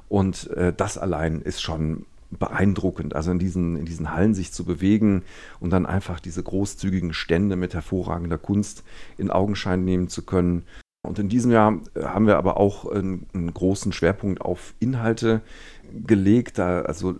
Und 0.08 0.48
das 0.76 0.98
allein 0.98 1.40
ist 1.42 1.60
schon 1.60 2.06
beeindruckend, 2.30 3.16
also 3.16 3.32
in 3.32 3.40
diesen, 3.40 3.76
in 3.76 3.84
diesen 3.84 4.12
Hallen 4.12 4.34
sich 4.34 4.52
zu 4.52 4.64
bewegen 4.64 5.24
und 5.58 5.70
dann 5.70 5.84
einfach 5.84 6.20
diese 6.20 6.44
großzügigen 6.44 7.12
Stände 7.12 7.56
mit 7.56 7.74
hervorragender 7.74 8.38
Kunst 8.38 8.84
in 9.18 9.32
Augenschein 9.32 9.84
nehmen 9.84 10.08
zu 10.08 10.22
können. 10.22 10.64
Und 11.04 11.18
in 11.18 11.28
diesem 11.28 11.50
Jahr 11.50 11.80
äh, 11.94 12.04
haben 12.04 12.28
wir 12.28 12.36
aber 12.36 12.58
auch 12.58 12.88
einen, 12.88 13.26
einen, 13.34 13.52
großen 13.52 13.92
Schwerpunkt 13.92 14.40
auf 14.40 14.72
Inhalte 14.78 15.40
gelegt. 16.06 16.58
Da, 16.58 16.82
also 16.82 17.16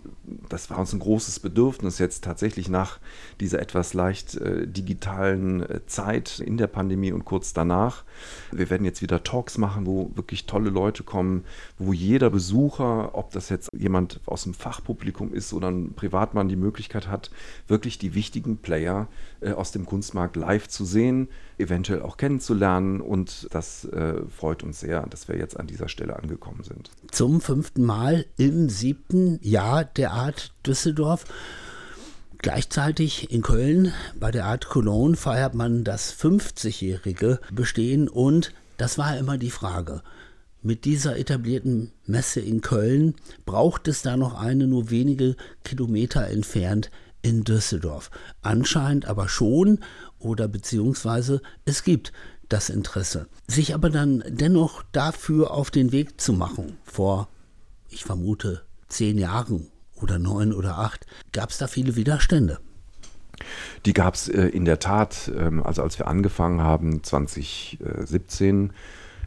das 0.47 0.69
war 0.69 0.79
uns 0.79 0.93
ein 0.93 0.99
großes 0.99 1.41
Bedürfnis 1.41 1.99
jetzt 1.99 2.23
tatsächlich 2.23 2.69
nach 2.69 2.99
dieser 3.41 3.61
etwas 3.61 3.93
leicht 3.93 4.35
äh, 4.35 4.67
digitalen 4.67 5.63
äh, 5.63 5.85
Zeit 5.85 6.39
in 6.39 6.55
der 6.55 6.67
Pandemie 6.67 7.11
und 7.11 7.25
kurz 7.25 7.51
danach. 7.51 8.05
Wir 8.53 8.69
werden 8.69 8.85
jetzt 8.85 9.01
wieder 9.01 9.21
Talks 9.21 9.57
machen, 9.57 9.85
wo 9.85 10.11
wirklich 10.15 10.45
tolle 10.45 10.69
Leute 10.69 11.03
kommen, 11.03 11.43
wo 11.77 11.91
jeder 11.91 12.29
Besucher, 12.29 13.15
ob 13.15 13.31
das 13.31 13.49
jetzt 13.49 13.67
jemand 13.77 14.21
aus 14.25 14.43
dem 14.43 14.53
Fachpublikum 14.53 15.33
ist 15.33 15.51
oder 15.51 15.69
ein 15.69 15.93
Privatmann, 15.93 16.47
die 16.47 16.55
Möglichkeit 16.55 17.09
hat, 17.09 17.31
wirklich 17.67 17.97
die 17.97 18.15
wichtigen 18.15 18.57
Player 18.59 19.09
äh, 19.41 19.51
aus 19.51 19.73
dem 19.73 19.85
Kunstmarkt 19.85 20.37
live 20.37 20.69
zu 20.69 20.85
sehen, 20.85 21.27
eventuell 21.57 22.01
auch 22.01 22.17
kennenzulernen 22.17 23.01
und 23.01 23.47
das 23.51 23.85
äh, 23.85 24.21
freut 24.29 24.63
uns 24.63 24.79
sehr, 24.79 25.05
dass 25.07 25.27
wir 25.27 25.37
jetzt 25.37 25.59
an 25.59 25.67
dieser 25.67 25.89
Stelle 25.89 26.17
angekommen 26.17 26.63
sind. 26.63 26.91
Zum 27.11 27.41
fünften 27.41 27.83
Mal 27.83 28.25
im 28.37 28.69
siebten 28.69 29.39
Jahr 29.41 29.85
der 29.85 30.11
Art 30.11 30.53
Düsseldorf. 30.65 31.25
Gleichzeitig 32.39 33.31
in 33.31 33.41
Köln 33.41 33.93
bei 34.19 34.29
der 34.29 34.45
Art 34.45 34.67
Cologne 34.67 35.15
feiert 35.15 35.53
man 35.53 35.85
das 35.85 36.13
50-jährige 36.13 37.39
Bestehen 37.51 38.09
und 38.09 38.53
das 38.77 38.97
war 38.97 39.17
immer 39.17 39.37
die 39.37 39.51
Frage. 39.51 40.01
Mit 40.61 40.85
dieser 40.85 41.17
etablierten 41.17 41.91
Messe 42.05 42.39
in 42.39 42.61
Köln 42.61 43.15
braucht 43.45 43.87
es 43.87 44.01
da 44.01 44.17
noch 44.17 44.33
eine 44.33 44.67
nur 44.67 44.89
wenige 44.89 45.35
Kilometer 45.63 46.27
entfernt 46.27 46.89
in 47.21 47.43
Düsseldorf. 47.43 48.11
Anscheinend 48.41 49.05
aber 49.05 49.29
schon 49.29 49.79
oder 50.23 50.47
beziehungsweise 50.47 51.41
es 51.65 51.83
gibt 51.83 52.11
das 52.49 52.69
Interesse. 52.69 53.27
Sich 53.47 53.73
aber 53.73 53.89
dann 53.89 54.23
dennoch 54.27 54.83
dafür 54.91 55.51
auf 55.51 55.71
den 55.71 55.91
Weg 55.91 56.19
zu 56.19 56.33
machen, 56.33 56.77
vor, 56.83 57.27
ich 57.89 58.03
vermute, 58.03 58.63
zehn 58.87 59.17
Jahren 59.17 59.71
oder 59.95 60.19
neun 60.19 60.53
oder 60.53 60.77
acht, 60.77 61.05
gab 61.31 61.49
es 61.49 61.57
da 61.57 61.67
viele 61.67 61.95
Widerstände. 61.95 62.59
Die 63.85 63.93
gab 63.93 64.13
es 64.13 64.29
äh, 64.29 64.47
in 64.47 64.65
der 64.65 64.79
Tat, 64.79 65.31
ähm, 65.35 65.63
also 65.63 65.81
als 65.81 65.97
wir 65.97 66.07
angefangen 66.07 66.61
haben, 66.61 67.03
2017, 67.03 68.71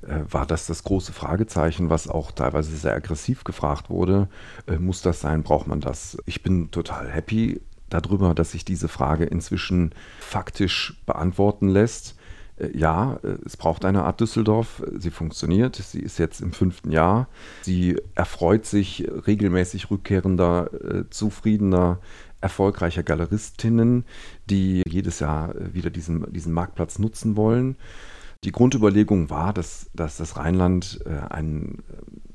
äh, 0.03 0.21
war 0.31 0.47
das 0.47 0.67
das 0.67 0.85
große 0.85 1.13
Fragezeichen, 1.13 1.91
was 1.91 2.09
auch 2.09 2.31
teilweise 2.31 2.75
sehr 2.77 2.95
aggressiv 2.95 3.45
gefragt 3.45 3.91
wurde. 3.91 4.29
Äh, 4.67 4.79
muss 4.79 5.03
das 5.03 5.21
sein? 5.21 5.43
Braucht 5.43 5.67
man 5.67 5.81
das? 5.81 6.17
Ich 6.27 6.43
bin 6.43 6.71
total 6.71 7.11
happy 7.11 7.61
darüber, 7.89 8.35
dass 8.35 8.53
sich 8.53 8.65
diese 8.65 8.89
Frage 8.89 9.25
inzwischen 9.25 9.93
faktisch 10.19 11.01
beantworten 11.07 11.69
lässt. 11.69 12.17
Äh, 12.57 12.77
ja, 12.77 13.19
äh, 13.23 13.39
es 13.45 13.57
braucht 13.57 13.85
eine 13.85 14.05
Art 14.05 14.21
Düsseldorf. 14.21 14.83
Sie 14.97 15.11
funktioniert. 15.11 15.77
Sie 15.77 16.01
ist 16.01 16.19
jetzt 16.19 16.41
im 16.41 16.53
fünften 16.53 16.91
Jahr. 16.91 17.29
Sie 17.63 17.97
erfreut 18.15 18.67
sich 18.67 19.07
regelmäßig 19.27 19.91
rückkehrender, 19.91 20.71
äh, 20.73 21.11
zufriedener, 21.11 22.01
erfolgreicher 22.41 23.03
Galeristinnen, 23.03 24.05
die 24.49 24.83
jedes 24.87 25.21
Jahr 25.21 25.55
wieder 25.73 25.91
diesen, 25.91 26.33
diesen 26.33 26.53
Marktplatz 26.53 26.99
nutzen 26.99 27.37
wollen. 27.37 27.77
Die 28.45 28.53
Grundüberlegung 28.53 29.31
war, 29.31 29.55
dass, 29.55 29.91
dass 29.95 30.19
das 30.19 30.37
Rheinland 30.37 31.01
ein, 31.31 31.79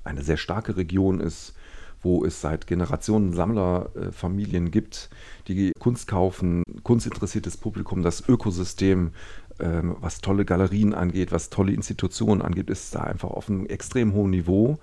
eine 0.03 0.24
sehr 0.24 0.38
starke 0.38 0.75
Region 0.75 1.22
ist, 1.22 1.53
wo 2.01 2.25
es 2.25 2.41
seit 2.41 2.67
Generationen 2.67 3.34
Sammlerfamilien 3.34 4.72
gibt, 4.72 5.10
die 5.48 5.72
Kunst 5.79 6.08
kaufen, 6.08 6.63
kunstinteressiertes 6.84 7.58
Publikum, 7.58 8.01
das 8.01 8.27
Ökosystem, 8.27 9.12
ähm, 9.60 9.96
was 10.00 10.22
tolle 10.22 10.46
Galerien 10.46 10.93
angeht, 10.93 11.31
was 11.31 11.50
tolle 11.50 11.74
Institutionen 11.74 12.41
angeht, 12.41 12.70
ist 12.70 12.96
da 12.96 13.01
einfach 13.01 13.29
auf 13.29 13.50
einem 13.50 13.65
extrem 13.65 14.13
hohen 14.13 14.31
Niveau. 14.31 14.79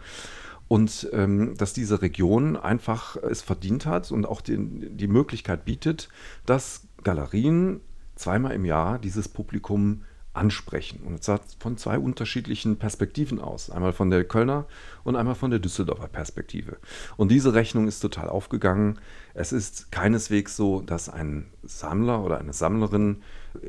Und 0.68 1.08
ähm, 1.12 1.54
dass 1.56 1.72
diese 1.72 2.02
Region 2.02 2.56
einfach 2.56 3.16
es 3.16 3.40
verdient 3.40 3.87
hat 3.87 4.12
und 4.12 4.26
auch 4.26 4.42
den, 4.42 4.96
die 4.96 5.08
Möglichkeit 5.08 5.64
bietet, 5.64 6.10
dass 6.44 6.82
Galerien 7.02 7.80
zweimal 8.16 8.52
im 8.52 8.66
Jahr 8.66 8.98
dieses 8.98 9.28
Publikum 9.28 10.02
ansprechen. 10.38 11.00
Und 11.04 11.23
zwar 11.23 11.40
von 11.59 11.76
zwei 11.76 11.99
unterschiedlichen 11.99 12.78
Perspektiven 12.78 13.40
aus. 13.40 13.71
Einmal 13.71 13.92
von 13.92 14.09
der 14.09 14.25
Kölner 14.25 14.66
und 15.04 15.16
einmal 15.16 15.35
von 15.35 15.50
der 15.50 15.59
Düsseldorfer 15.59 16.09
Perspektive. 16.09 16.78
Und 17.16 17.30
diese 17.30 17.54
Rechnung 17.54 17.88
ist 17.88 18.00
total 18.00 18.28
aufgegangen. 18.28 19.00
Es 19.35 19.52
ist 19.52 19.90
keineswegs 19.90 20.57
so, 20.57 20.80
dass 20.80 21.09
ein 21.09 21.50
Sammler 21.62 22.25
oder 22.25 22.38
eine 22.38 22.52
Sammlerin 22.52 23.23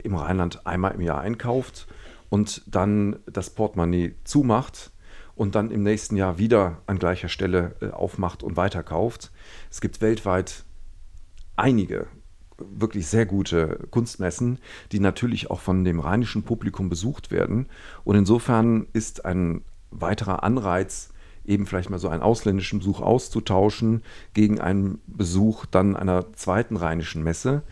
im 0.03 0.15
Rheinland 0.15 0.65
einmal 0.67 0.93
im 0.93 1.01
Jahr 1.01 1.21
einkauft 1.21 1.87
und 2.29 2.61
dann 2.67 3.17
das 3.25 3.49
Portemonnaie 3.49 4.15
zumacht 4.23 4.91
und 5.35 5.55
dann 5.55 5.71
im 5.71 5.83
nächsten 5.83 6.15
Jahr 6.15 6.37
wieder 6.37 6.81
an 6.85 6.99
gleicher 6.99 7.29
Stelle 7.29 7.75
äh, 7.81 7.89
aufmacht 7.89 8.43
und 8.43 8.57
weiterkauft. 8.57 9.31
Es 9.71 9.81
gibt 9.81 10.01
weltweit 10.01 10.65
einige 11.55 12.07
wirklich 12.71 13.07
sehr 13.07 13.25
gute 13.25 13.79
Kunstmessen, 13.91 14.59
die 14.91 14.99
natürlich 14.99 15.49
auch 15.49 15.59
von 15.59 15.83
dem 15.83 15.99
rheinischen 15.99 16.43
Publikum 16.43 16.89
besucht 16.89 17.31
werden. 17.31 17.67
Und 18.03 18.15
insofern 18.15 18.87
ist 18.93 19.25
ein 19.25 19.61
weiterer 19.91 20.43
Anreiz, 20.43 21.09
eben 21.45 21.65
vielleicht 21.65 21.89
mal 21.89 21.99
so 21.99 22.09
einen 22.09 22.21
ausländischen 22.21 22.79
Besuch 22.79 23.01
auszutauschen 23.01 24.03
gegen 24.33 24.59
einen 24.59 25.01
Besuch 25.07 25.65
dann 25.65 25.95
einer 25.95 26.31
zweiten 26.33 26.77
rheinischen 26.77 27.23
Messe. 27.23 27.63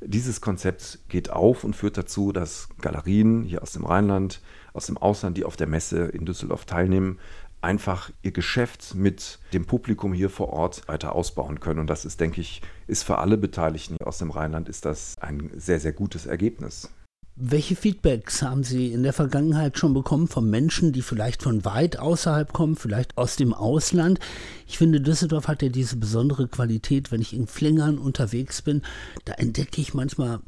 Dieses 0.00 0.40
Konzept 0.40 1.00
geht 1.08 1.30
auf 1.30 1.64
und 1.64 1.76
führt 1.76 1.98
dazu, 1.98 2.32
dass 2.32 2.68
Galerien 2.80 3.42
hier 3.42 3.62
aus 3.62 3.72
dem 3.72 3.84
Rheinland, 3.84 4.40
aus 4.72 4.86
dem 4.86 4.96
Ausland, 4.96 5.36
die 5.36 5.44
auf 5.44 5.56
der 5.56 5.66
Messe 5.66 6.06
in 6.06 6.24
Düsseldorf 6.24 6.64
teilnehmen, 6.64 7.18
einfach 7.60 8.10
ihr 8.22 8.32
Geschäft 8.32 8.94
mit 8.94 9.38
dem 9.52 9.66
Publikum 9.66 10.12
hier 10.12 10.30
vor 10.30 10.50
Ort 10.50 10.86
weiter 10.88 11.14
ausbauen 11.14 11.60
können. 11.60 11.80
Und 11.80 11.88
das 11.88 12.04
ist, 12.04 12.20
denke 12.20 12.40
ich, 12.40 12.62
ist 12.86 13.02
für 13.02 13.18
alle 13.18 13.36
Beteiligten 13.36 13.96
aus 14.04 14.18
dem 14.18 14.30
Rheinland 14.30 14.68
ist 14.68 14.84
das 14.84 15.16
ein 15.20 15.50
sehr, 15.54 15.80
sehr 15.80 15.92
gutes 15.92 16.26
Ergebnis. 16.26 16.90
Welche 17.38 17.76
Feedbacks 17.76 18.40
haben 18.40 18.64
Sie 18.64 18.94
in 18.94 19.02
der 19.02 19.12
Vergangenheit 19.12 19.78
schon 19.78 19.92
bekommen 19.92 20.26
von 20.26 20.48
Menschen, 20.48 20.92
die 20.92 21.02
vielleicht 21.02 21.42
von 21.42 21.66
weit 21.66 21.98
außerhalb 21.98 22.50
kommen, 22.50 22.76
vielleicht 22.76 23.18
aus 23.18 23.36
dem 23.36 23.52
Ausland? 23.52 24.20
Ich 24.66 24.78
finde, 24.78 25.02
Düsseldorf 25.02 25.46
hat 25.46 25.60
ja 25.60 25.68
diese 25.68 25.96
besondere 25.96 26.48
Qualität, 26.48 27.12
wenn 27.12 27.20
ich 27.20 27.34
in 27.34 27.46
Flingern 27.46 27.98
unterwegs 27.98 28.62
bin, 28.62 28.80
da 29.26 29.34
entdecke 29.34 29.82
ich 29.82 29.92
manchmal 29.92 30.40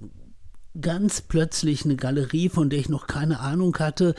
ganz 0.81 1.21
plötzlich 1.21 1.85
eine 1.85 1.97
Galerie, 1.97 2.49
von 2.49 2.71
der 2.71 2.79
ich 2.79 2.89
noch 2.89 3.07
keine 3.07 3.41
Ahnung 3.41 3.77
hatte 3.79 4.15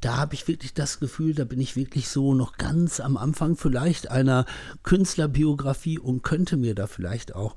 da 0.00 0.16
habe 0.16 0.34
ich 0.34 0.46
wirklich 0.46 0.74
das 0.74 1.00
Gefühl, 1.00 1.34
da 1.34 1.44
bin 1.44 1.60
ich 1.60 1.76
wirklich 1.76 2.08
so 2.08 2.34
noch 2.34 2.56
ganz 2.56 3.00
am 3.00 3.16
Anfang 3.16 3.56
vielleicht 3.56 4.10
einer 4.10 4.46
Künstlerbiografie 4.82 5.98
und 5.98 6.22
könnte 6.22 6.56
mir 6.56 6.74
da 6.74 6.86
vielleicht 6.86 7.34
auch 7.34 7.56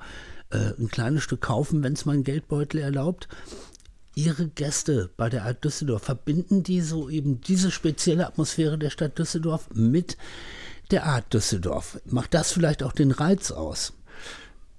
äh, 0.49 0.73
ein 0.79 0.89
kleines 0.89 1.23
Stück 1.23 1.41
kaufen, 1.41 1.83
wenn 1.83 1.93
es 1.93 2.05
mein 2.05 2.23
Geldbeutel 2.23 2.79
erlaubt. 2.81 3.27
Ihre 4.15 4.47
Gäste 4.47 5.09
bei 5.15 5.29
der 5.29 5.45
Art 5.45 5.63
Düsseldorf 5.63 6.03
verbinden 6.03 6.63
die 6.63 6.81
so 6.81 7.09
eben 7.09 7.39
diese 7.41 7.71
spezielle 7.71 8.27
Atmosphäre 8.27 8.77
der 8.77 8.89
Stadt 8.89 9.17
Düsseldorf 9.17 9.69
mit 9.73 10.17
der 10.89 11.05
Art 11.05 11.33
Düsseldorf. 11.33 12.01
Macht 12.05 12.33
das 12.33 12.51
vielleicht 12.51 12.83
auch 12.83 12.91
den 12.91 13.11
Reiz 13.11 13.51
aus? 13.51 13.93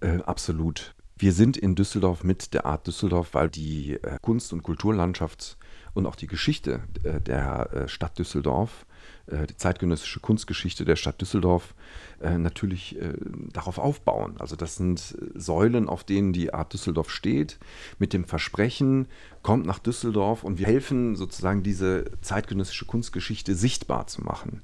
Äh, 0.01 0.19
absolut. 0.23 0.95
Wir 1.17 1.33
sind 1.33 1.57
in 1.57 1.77
Düsseldorf 1.77 2.25
mit 2.25 2.53
der 2.53 2.67
Art 2.67 2.87
Düsseldorf, 2.87 3.33
weil 3.33 3.49
die 3.49 3.95
äh, 3.95 4.19
Kunst- 4.21 4.53
und 4.53 4.63
Kulturlandschaft 4.63 5.57
und 5.95 6.07
auch 6.07 6.17
die 6.17 6.27
Geschichte 6.27 6.81
äh, 7.03 7.21
der 7.21 7.73
äh, 7.73 7.89
Stadt 7.89 8.19
Düsseldorf, 8.19 8.87
äh, 9.27 9.47
die 9.47 9.57
zeitgenössische 9.57 10.21
Kunstgeschichte 10.21 10.85
der 10.85 10.97
Stadt 10.97 11.21
Düsseldorf 11.21 11.75
natürlich 12.25 12.97
darauf 13.53 13.79
aufbauen. 13.79 14.37
Also 14.39 14.55
das 14.55 14.77
sind 14.77 15.17
Säulen, 15.35 15.89
auf 15.89 16.05
denen 16.05 16.33
die 16.33 16.55
Art 16.55 16.73
Düsseldorf 16.73 17.11
steht, 17.11 17.59
mit 17.99 18.13
dem 18.13 18.25
Versprechen, 18.25 19.09
kommt 19.43 19.67
nach 19.67 19.81
Düsseldorf 19.81 20.45
und 20.45 20.61
wir 20.61 20.67
helfen 20.67 21.17
sozusagen 21.17 21.65
diese 21.65 22.05
zeitgenössische 22.21 22.85
Kunstgeschichte 22.85 23.57
sichtbar 23.57 24.07
zu 24.07 24.23
machen. 24.23 24.63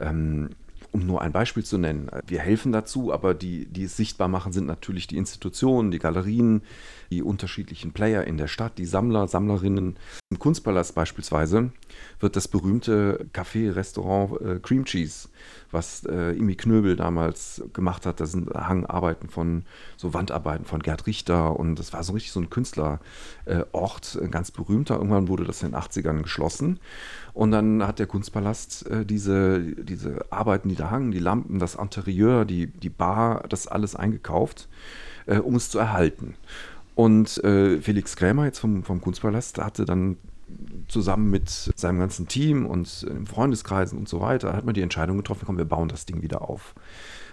Ähm, 0.00 0.48
um 0.96 1.04
nur 1.04 1.20
ein 1.20 1.32
Beispiel 1.32 1.62
zu 1.62 1.76
nennen, 1.76 2.08
wir 2.26 2.40
helfen 2.40 2.72
dazu, 2.72 3.12
aber 3.12 3.34
die, 3.34 3.66
die 3.66 3.84
es 3.84 3.98
sichtbar 3.98 4.28
machen, 4.28 4.52
sind 4.52 4.66
natürlich 4.66 5.06
die 5.06 5.18
Institutionen, 5.18 5.90
die 5.90 5.98
Galerien, 5.98 6.62
die 7.10 7.22
unterschiedlichen 7.22 7.92
Player 7.92 8.24
in 8.24 8.38
der 8.38 8.48
Stadt, 8.48 8.78
die 8.78 8.86
Sammler, 8.86 9.28
Sammlerinnen. 9.28 9.98
Im 10.32 10.40
Kunstpalast 10.40 10.96
beispielsweise 10.96 11.70
wird 12.18 12.34
das 12.34 12.48
berühmte 12.48 13.28
Café-Restaurant 13.32 14.40
äh, 14.40 14.58
Cream 14.58 14.84
Cheese, 14.84 15.28
was 15.70 16.04
äh, 16.04 16.32
Imi 16.32 16.56
Knöbel 16.56 16.96
damals 16.96 17.62
gemacht 17.72 18.06
hat, 18.06 18.18
da 18.18 18.26
sind 18.26 18.50
Hangarbeiten 18.50 19.28
von, 19.28 19.62
so 19.96 20.14
Wandarbeiten 20.14 20.64
von 20.64 20.82
Gerd 20.82 21.06
Richter 21.06 21.56
und 21.56 21.76
das 21.76 21.92
war 21.92 22.02
so 22.02 22.12
richtig 22.12 22.32
so 22.32 22.40
ein 22.40 22.50
Künstlerort, 22.50 23.00
äh, 23.44 23.64
ein 24.20 24.32
ganz 24.32 24.50
berühmter. 24.50 24.96
Irgendwann 24.96 25.28
wurde 25.28 25.44
das 25.44 25.62
in 25.62 25.70
den 25.70 25.80
80ern 25.80 26.22
geschlossen 26.22 26.80
und 27.32 27.52
dann 27.52 27.86
hat 27.86 28.00
der 28.00 28.08
Kunstpalast 28.08 28.84
äh, 28.88 29.06
diese, 29.06 29.60
diese 29.60 30.26
Arbeiten, 30.30 30.68
die 30.68 30.74
da 30.74 30.90
hangen, 30.90 31.12
die 31.12 31.20
Lampen, 31.20 31.60
das 31.60 31.76
Interieur, 31.76 32.44
die, 32.44 32.66
die 32.66 32.90
Bar, 32.90 33.44
das 33.48 33.68
alles 33.68 33.94
eingekauft, 33.94 34.68
äh, 35.26 35.38
um 35.38 35.54
es 35.54 35.70
zu 35.70 35.78
erhalten. 35.78 36.34
Und 36.96 37.44
äh, 37.44 37.78
Felix 37.82 38.16
Krämer 38.16 38.46
jetzt 38.46 38.58
vom, 38.58 38.82
vom 38.82 39.02
Kunstpalast 39.02 39.58
hatte 39.58 39.84
dann 39.84 40.16
zusammen 40.88 41.30
mit 41.30 41.50
seinem 41.50 41.98
ganzen 41.98 42.26
Team 42.26 42.64
und 42.64 43.06
im 43.08 43.26
Freundeskreisen 43.26 43.98
und 43.98 44.08
so 44.08 44.20
weiter, 44.20 44.54
hat 44.54 44.64
man 44.64 44.74
die 44.74 44.80
Entscheidung 44.80 45.18
getroffen, 45.18 45.42
komm, 45.44 45.58
wir 45.58 45.66
bauen 45.66 45.90
das 45.90 46.06
Ding 46.06 46.22
wieder 46.22 46.48
auf. 46.48 46.74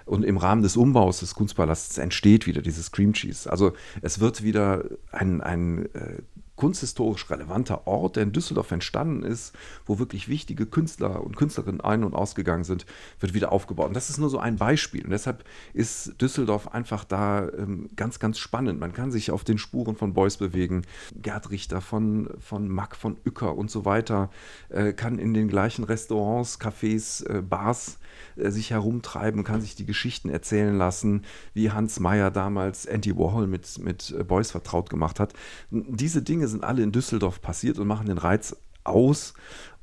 Und 0.05 0.24
im 0.25 0.36
Rahmen 0.36 0.63
des 0.63 0.75
Umbaus 0.75 1.22
des 1.22 1.34
Kunstpalasts 1.34 1.98
entsteht 1.98 2.46
wieder 2.46 2.62
dieses 2.62 2.91
Cream 2.91 3.13
Cheese. 3.13 3.50
Also 3.50 3.72
es 4.01 4.20
wird 4.20 4.43
wieder 4.43 4.84
ein, 5.13 5.39
ein 5.39 5.86
äh, 5.93 6.17
kunsthistorisch 6.63 7.29
relevanter 7.29 7.88
Ort, 7.88 8.15
der 8.15 8.24
in 8.24 8.32
Düsseldorf 8.32 8.72
entstanden 8.72 9.24
ist, 9.24 9.53
wo 9.86 10.00
wirklich 10.00 10.29
wichtige 10.29 10.65
Künstler 10.65 11.22
und 11.22 11.36
Künstlerinnen 11.36 11.82
ein- 11.82 12.05
und 12.05 12.13
ausgegangen 12.13 12.63
sind, 12.63 12.86
wird 13.20 13.34
wieder 13.34 13.51
aufgebaut. 13.51 13.88
Und 13.88 13.98
das 13.98 14.10
ist 14.10 14.17
nur 14.17 14.29
so 14.29 14.39
ein 14.39 14.55
Beispiel. 14.55 15.03
Und 15.03 15.10
deshalb 15.10 15.43
ist 15.74 16.22
Düsseldorf 16.22 16.70
einfach 16.70 17.03
da 17.03 17.50
ähm, 17.50 17.89
ganz, 17.98 18.17
ganz 18.17 18.39
spannend. 18.39 18.79
Man 18.79 18.93
kann 18.93 19.12
sich 19.12 19.29
auf 19.29 19.43
den 19.43 19.58
Spuren 19.58 19.98
von 19.98 20.13
Beuys 20.13 20.38
bewegen, 20.38 20.84
Gerd 21.22 21.51
Richter, 21.51 21.82
von, 21.82 22.29
von 22.39 22.70
Mack, 22.70 22.96
von 22.96 23.17
Uecker 23.25 23.58
und 23.58 23.70
so 23.70 23.84
weiter, 23.84 24.29
äh, 24.70 24.93
kann 24.93 25.20
in 25.20 25.34
den 25.34 25.50
gleichen 25.50 25.84
Restaurants, 25.84 26.62
Cafés, 26.62 27.27
äh, 27.27 27.41
Bars 27.41 27.98
äh, 28.36 28.50
sich 28.50 28.72
herumtreiben, 28.72 29.43
kann 29.43 29.62
sich 29.62 29.75
die 29.75 29.86
Geschichten 29.86 30.29
erzählen 30.29 30.77
lassen, 30.77 31.24
wie 31.53 31.72
Hans 31.72 32.00
Meyer 32.00 32.32
damals 32.32 32.86
Andy 32.86 33.17
Warhol 33.17 33.48
mit, 33.48 33.79
mit 33.79 34.13
äh, 34.17 34.24
Beuys 34.24 34.51
vertraut 34.51 34.89
gemacht 34.89 35.20
hat. 35.20 35.34
Diese 35.70 36.22
Dinge 36.22 36.48
sind 36.48 36.63
alle 36.63 36.84
in 36.84 36.91
Düsseldorf 36.91 37.41
passiert 37.41 37.79
und 37.79 37.88
machen 37.88 38.08
den 38.08 38.17
Reiz 38.17 38.55
aus 38.84 39.34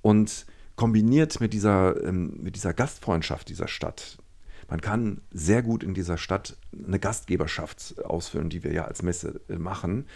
und 0.02 0.46
kombiniert 0.76 1.40
mit 1.40 1.52
dieser, 1.52 2.02
ähm, 2.04 2.38
mit 2.42 2.56
dieser 2.56 2.72
Gastfreundschaft 2.72 3.48
dieser 3.48 3.68
Stadt. 3.68 4.18
Man 4.70 4.80
kann 4.80 5.20
sehr 5.32 5.62
gut 5.62 5.82
in 5.82 5.94
dieser 5.94 6.16
Stadt 6.16 6.56
eine 6.86 7.00
Gastgeberschaft 7.00 8.02
ausfüllen, 8.04 8.50
die 8.50 8.62
wir 8.62 8.72
ja 8.72 8.84
als 8.84 9.02
Messe 9.02 9.40
äh, 9.48 9.56
machen. 9.56 10.06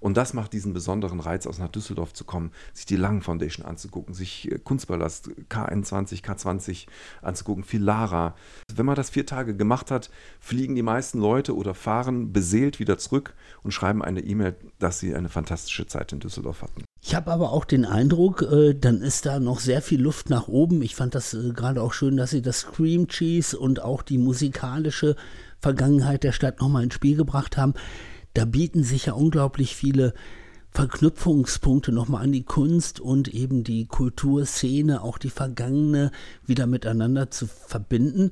Und 0.00 0.16
das 0.16 0.32
macht 0.32 0.52
diesen 0.54 0.72
besonderen 0.72 1.20
Reiz, 1.20 1.46
aus 1.46 1.58
nach 1.58 1.68
Düsseldorf 1.68 2.14
zu 2.14 2.24
kommen, 2.24 2.52
sich 2.72 2.86
die 2.86 2.96
Langen 2.96 3.20
Foundation 3.20 3.66
anzugucken, 3.66 4.14
sich 4.14 4.50
Kunstpalast 4.64 5.30
K21, 5.50 6.24
K20 6.24 6.86
anzugucken, 7.22 7.64
Filara. 7.64 8.34
Wenn 8.74 8.86
man 8.86 8.96
das 8.96 9.10
vier 9.10 9.26
Tage 9.26 9.54
gemacht 9.54 9.90
hat, 9.90 10.10
fliegen 10.40 10.74
die 10.74 10.82
meisten 10.82 11.20
Leute 11.20 11.54
oder 11.54 11.74
fahren 11.74 12.32
beseelt 12.32 12.80
wieder 12.80 12.98
zurück 12.98 13.34
und 13.62 13.72
schreiben 13.72 14.02
eine 14.02 14.20
E-Mail, 14.20 14.56
dass 14.78 14.98
sie 14.98 15.14
eine 15.14 15.28
fantastische 15.28 15.86
Zeit 15.86 16.12
in 16.12 16.20
Düsseldorf 16.20 16.62
hatten. 16.62 16.84
Ich 17.02 17.14
habe 17.14 17.30
aber 17.30 17.52
auch 17.52 17.64
den 17.64 17.86
Eindruck, 17.86 18.42
äh, 18.42 18.74
dann 18.74 19.00
ist 19.00 19.24
da 19.24 19.40
noch 19.40 19.60
sehr 19.60 19.80
viel 19.80 20.00
Luft 20.00 20.28
nach 20.28 20.48
oben. 20.48 20.82
Ich 20.82 20.94
fand 20.94 21.14
das 21.14 21.32
äh, 21.32 21.52
gerade 21.54 21.82
auch 21.82 21.94
schön, 21.94 22.16
dass 22.16 22.30
Sie 22.30 22.42
das 22.42 22.66
Cream 22.66 23.08
Cheese 23.08 23.58
und 23.58 23.82
auch 23.82 24.02
die 24.02 24.18
musikalische 24.18 25.16
Vergangenheit 25.60 26.24
der 26.24 26.32
Stadt 26.32 26.60
nochmal 26.60 26.84
ins 26.84 26.94
Spiel 26.94 27.16
gebracht 27.16 27.56
haben 27.56 27.74
da 28.34 28.44
bieten 28.44 28.84
sich 28.84 29.06
ja 29.06 29.12
unglaublich 29.14 29.74
viele 29.74 30.14
Verknüpfungspunkte 30.70 31.92
nochmal 31.92 32.22
an 32.24 32.32
die 32.32 32.44
Kunst 32.44 33.00
und 33.00 33.28
eben 33.28 33.64
die 33.64 33.86
Kulturszene, 33.86 35.02
auch 35.02 35.18
die 35.18 35.30
vergangene, 35.30 36.12
wieder 36.46 36.66
miteinander 36.66 37.30
zu 37.30 37.46
verbinden. 37.46 38.30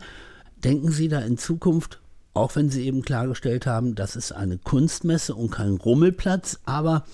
Denken 0.63 0.91
Sie 0.91 1.09
da 1.09 1.21
in 1.21 1.37
Zukunft, 1.37 2.01
auch 2.35 2.55
wenn 2.55 2.71
Sie 2.71 2.87
eben 2.87 3.03
klargestellt 3.03 3.67
haben, 3.67 3.97
das 3.97 4.15
ist 4.15 4.33
eine 4.33 4.59
Kunstmesse 4.59 5.35
und 5.35 5.51
kein 5.51 5.77
Rummelplatz, 5.77 6.61
aber 6.65 7.05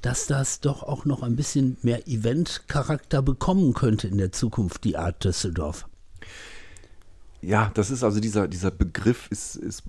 dass 0.00 0.26
das 0.26 0.60
doch 0.60 0.82
auch 0.82 1.04
noch 1.04 1.22
ein 1.22 1.36
bisschen 1.36 1.76
mehr 1.82 2.08
Eventcharakter 2.08 3.20
bekommen 3.20 3.74
könnte 3.74 4.08
in 4.08 4.16
der 4.16 4.32
Zukunft, 4.32 4.84
die 4.84 4.96
Art 4.96 5.22
Düsseldorf? 5.24 5.86
Ja, 7.42 7.70
das 7.74 7.90
ist 7.90 8.02
also 8.02 8.20
dieser, 8.20 8.48
dieser 8.48 8.70
Begriff 8.70 9.28
ist, 9.30 9.56
ist 9.56 9.82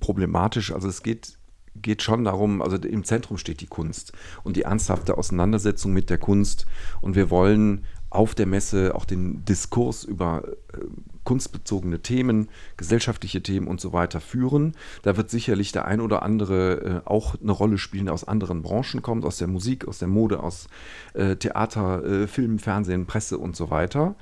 problematisch. 0.00 0.72
Also 0.72 0.88
es 0.88 1.02
geht 1.02 1.38
geht 1.76 2.02
schon 2.02 2.24
darum, 2.24 2.62
also 2.62 2.76
im 2.76 3.04
Zentrum 3.04 3.38
steht 3.38 3.60
die 3.60 3.66
Kunst 3.66 4.12
und 4.42 4.56
die 4.56 4.62
ernsthafte 4.62 5.16
Auseinandersetzung 5.16 5.92
mit 5.92 6.10
der 6.10 6.18
Kunst. 6.18 6.66
Und 7.00 7.14
wir 7.14 7.30
wollen 7.30 7.84
auf 8.10 8.34
der 8.34 8.46
Messe 8.46 8.94
auch 8.94 9.04
den 9.04 9.44
Diskurs 9.44 10.04
über 10.04 10.42
äh, 10.72 10.78
kunstbezogene 11.24 12.00
Themen, 12.00 12.48
gesellschaftliche 12.78 13.42
Themen 13.42 13.66
und 13.66 13.82
so 13.82 13.92
weiter 13.92 14.20
führen. 14.20 14.72
Da 15.02 15.18
wird 15.18 15.28
sicherlich 15.28 15.72
der 15.72 15.84
ein 15.84 16.00
oder 16.00 16.22
andere 16.22 17.02
äh, 17.04 17.08
auch 17.08 17.34
eine 17.40 17.52
Rolle 17.52 17.76
spielen, 17.76 18.06
der 18.06 18.14
aus 18.14 18.24
anderen 18.24 18.62
Branchen 18.62 19.02
kommt, 19.02 19.26
aus 19.26 19.36
der 19.36 19.48
Musik, 19.48 19.86
aus 19.86 19.98
der 19.98 20.08
Mode, 20.08 20.42
aus 20.42 20.68
äh, 21.12 21.36
Theater, 21.36 22.02
äh, 22.02 22.26
Film, 22.26 22.58
Fernsehen, 22.58 23.04
Presse 23.04 23.36
und 23.36 23.56
so 23.56 23.68
weiter. 23.68 24.14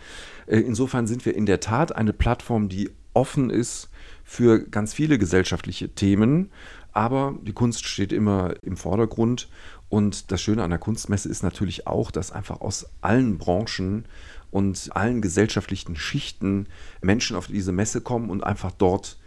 Äh, 0.47 0.59
insofern 0.59 1.07
sind 1.07 1.25
wir 1.25 1.37
in 1.37 1.47
der 1.47 1.61
Tat 1.61 1.95
eine 1.95 2.13
Plattform, 2.13 2.69
die 2.69 2.91
offen 3.15 3.51
ist 3.51 3.89
für 4.25 4.59
ganz 4.59 4.93
viele 4.93 5.19
gesellschaftliche 5.19 5.91
Themen, 5.91 6.51
aber 6.97 7.35
die 7.43 7.53
Kunst 7.53 7.85
steht 7.87 8.11
immer 8.11 8.55
im 8.63 8.79
Vordergrund. 8.79 9.49
Und 9.89 10.33
das 10.33 10.41
Schöne 10.41 10.65
an 10.65 10.71
der 10.71 10.79
Kunstmesse 10.79 11.29
ist 11.29 11.43
natürlich 11.43 11.87
auch, 11.87 12.11
dass 12.11 12.33
einfach 12.33 12.63
aus 12.63 12.89
allen 13.03 13.37
Branchen 13.37 14.07
und 14.51 14.89
allen 14.97 15.21
gesellschaftlichen 15.21 15.95
Schichten 15.95 16.69
Menschen 17.03 17.37
auf 17.37 17.49
diese 17.49 17.71
Messe 17.71 18.01
kommen 18.01 18.31
und 18.31 18.43
einfach 18.43 18.73
dort 18.73 19.19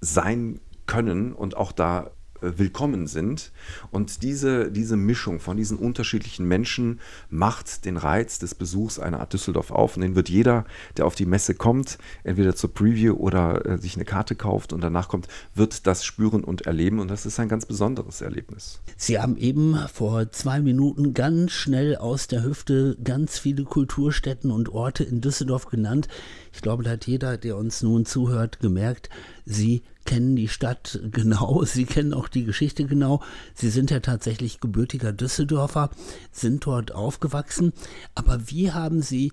sein 0.00 0.58
können 0.86 1.34
und 1.34 1.54
auch 1.56 1.70
da 1.70 2.10
willkommen 2.56 3.06
sind. 3.06 3.52
Und 3.90 4.22
diese, 4.22 4.70
diese 4.70 4.96
Mischung 4.96 5.40
von 5.40 5.56
diesen 5.56 5.78
unterschiedlichen 5.78 6.46
Menschen 6.46 7.00
macht 7.30 7.84
den 7.84 7.96
Reiz 7.96 8.38
des 8.38 8.54
Besuchs 8.54 8.98
einer 8.98 9.20
Art 9.20 9.32
Düsseldorf 9.32 9.70
auf. 9.70 9.96
Und 9.96 10.02
den 10.02 10.14
wird 10.14 10.28
jeder, 10.28 10.64
der 10.96 11.06
auf 11.06 11.14
die 11.14 11.26
Messe 11.26 11.54
kommt, 11.54 11.98
entweder 12.22 12.54
zur 12.54 12.72
Preview 12.72 13.14
oder 13.14 13.64
äh, 13.66 13.78
sich 13.78 13.96
eine 13.96 14.04
Karte 14.04 14.34
kauft 14.34 14.72
und 14.72 14.82
danach 14.82 15.08
kommt, 15.08 15.28
wird 15.54 15.86
das 15.86 16.04
spüren 16.04 16.44
und 16.44 16.62
erleben. 16.62 16.98
Und 16.98 17.08
das 17.08 17.26
ist 17.26 17.40
ein 17.40 17.48
ganz 17.48 17.66
besonderes 17.66 18.20
Erlebnis. 18.20 18.80
Sie 18.96 19.18
haben 19.18 19.36
eben 19.36 19.76
vor 19.92 20.30
zwei 20.30 20.60
Minuten 20.60 21.14
ganz 21.14 21.52
schnell 21.52 21.96
aus 21.96 22.26
der 22.26 22.44
Hüfte 22.44 22.96
ganz 23.02 23.38
viele 23.38 23.64
Kulturstätten 23.64 24.50
und 24.50 24.68
Orte 24.68 25.04
in 25.04 25.20
Düsseldorf 25.20 25.66
genannt. 25.66 26.08
Ich 26.52 26.62
glaube, 26.62 26.82
da 26.82 26.90
hat 26.90 27.06
jeder, 27.06 27.36
der 27.36 27.56
uns 27.56 27.82
nun 27.82 28.04
zuhört, 28.06 28.60
gemerkt, 28.60 29.08
Sie 29.46 29.82
kennen 30.04 30.36
die 30.36 30.48
Stadt 30.48 31.00
genau, 31.10 31.64
Sie 31.64 31.84
kennen 31.84 32.14
auch 32.14 32.28
die 32.28 32.44
Geschichte 32.44 32.84
genau. 32.84 33.22
Sie 33.54 33.70
sind 33.70 33.90
ja 33.90 34.00
tatsächlich 34.00 34.60
gebürtiger 34.60 35.12
Düsseldorfer, 35.12 35.90
sind 36.32 36.66
dort 36.66 36.92
aufgewachsen. 36.92 37.72
Aber 38.14 38.50
wie 38.50 38.72
haben 38.72 39.02
Sie 39.02 39.32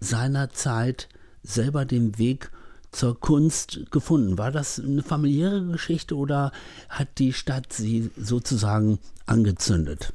seinerzeit 0.00 1.08
selber 1.42 1.84
den 1.84 2.18
Weg 2.18 2.50
zur 2.90 3.18
Kunst 3.18 3.90
gefunden? 3.90 4.38
War 4.38 4.50
das 4.50 4.80
eine 4.80 5.02
familiäre 5.02 5.64
Geschichte 5.66 6.16
oder 6.16 6.52
hat 6.88 7.18
die 7.18 7.32
Stadt 7.32 7.72
Sie 7.72 8.10
sozusagen 8.16 8.98
angezündet? 9.26 10.12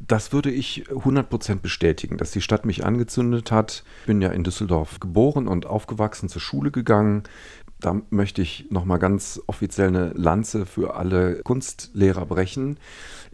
Das 0.00 0.32
würde 0.32 0.50
ich 0.50 0.88
100% 0.88 1.60
bestätigen, 1.60 2.16
dass 2.18 2.32
die 2.32 2.40
Stadt 2.40 2.66
mich 2.66 2.84
angezündet 2.84 3.52
hat. 3.52 3.84
Ich 4.00 4.06
bin 4.06 4.20
ja 4.20 4.30
in 4.30 4.42
Düsseldorf 4.42 4.98
geboren 4.98 5.46
und 5.46 5.64
aufgewachsen, 5.64 6.28
zur 6.28 6.40
Schule 6.40 6.72
gegangen, 6.72 7.22
da 7.82 8.00
möchte 8.10 8.42
ich 8.42 8.66
nochmal 8.70 8.98
ganz 8.98 9.42
offiziell 9.46 9.88
eine 9.88 10.12
Lanze 10.14 10.66
für 10.66 10.94
alle 10.94 11.42
Kunstlehrer 11.42 12.24
brechen. 12.26 12.78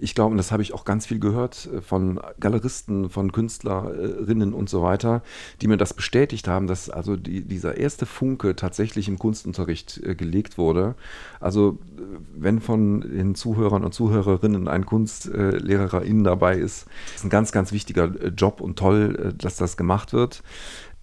Ich 0.00 0.14
glaube, 0.14 0.30
und 0.30 0.36
das 0.36 0.52
habe 0.52 0.62
ich 0.62 0.72
auch 0.72 0.84
ganz 0.84 1.06
viel 1.06 1.18
gehört 1.18 1.68
äh, 1.72 1.80
von 1.80 2.20
Galeristen, 2.40 3.10
von 3.10 3.32
Künstlerinnen 3.32 4.54
und 4.54 4.70
so 4.70 4.82
weiter, 4.82 5.22
die 5.60 5.66
mir 5.66 5.76
das 5.76 5.92
bestätigt 5.92 6.48
haben, 6.48 6.66
dass 6.66 6.88
also 6.88 7.16
die, 7.16 7.42
dieser 7.42 7.76
erste 7.76 8.06
Funke 8.06 8.56
tatsächlich 8.56 9.08
im 9.08 9.18
Kunstunterricht 9.18 10.00
äh, 10.04 10.14
gelegt 10.14 10.56
wurde. 10.56 10.94
Also 11.40 11.78
äh, 11.96 12.02
wenn 12.36 12.60
von 12.60 13.00
den 13.00 13.34
Zuhörern 13.34 13.84
und 13.84 13.92
Zuhörerinnen 13.92 14.68
ein 14.68 14.86
Kunstlehrerin 14.86 16.24
dabei 16.24 16.56
ist, 16.56 16.86
ist 17.14 17.24
ein 17.24 17.30
ganz, 17.30 17.52
ganz 17.52 17.72
wichtiger 17.72 18.06
Job 18.28 18.60
und 18.60 18.78
toll, 18.78 19.34
dass 19.36 19.56
das 19.56 19.76
gemacht 19.76 20.12
wird 20.12 20.42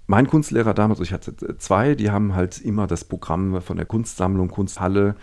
mein 0.07 0.27
Kunstlehrer 0.27 0.73
damals, 0.73 0.99
ich 0.99 1.13
hatte 1.13 1.57
zwei, 1.57 1.95
die 1.95 2.11
haben 2.11 2.35
halt 2.35 2.61
immer 2.61 2.87
das 2.87 3.03
Programm 3.03 3.61
von 3.61 3.77
der 3.77 3.85
Kunstsammlung, 3.85 4.49
Kunsthalle 4.49 5.15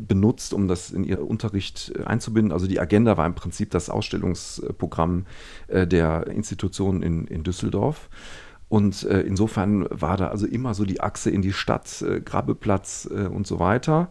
benutzt, 0.00 0.54
um 0.54 0.68
das 0.68 0.90
in 0.90 1.04
ihr 1.04 1.26
Unterricht 1.26 1.92
äh, 1.96 2.04
einzubinden. 2.04 2.52
Also 2.52 2.66
die 2.66 2.80
Agenda 2.80 3.16
war 3.16 3.26
im 3.26 3.34
Prinzip 3.34 3.70
das 3.70 3.90
Ausstellungsprogramm 3.90 5.26
äh, 5.68 5.86
der 5.86 6.28
Institution 6.28 7.02
in, 7.02 7.26
in 7.26 7.42
Düsseldorf. 7.42 8.08
Und 8.68 9.02
äh, 9.04 9.22
insofern 9.22 9.86
war 9.90 10.16
da 10.16 10.28
also 10.28 10.46
immer 10.46 10.74
so 10.74 10.84
die 10.84 11.00
Achse 11.00 11.30
in 11.30 11.42
die 11.42 11.52
Stadt, 11.52 12.02
äh, 12.02 12.20
Grabbeplatz 12.20 13.06
und 13.06 13.46
so 13.46 13.58
weiter. 13.58 14.10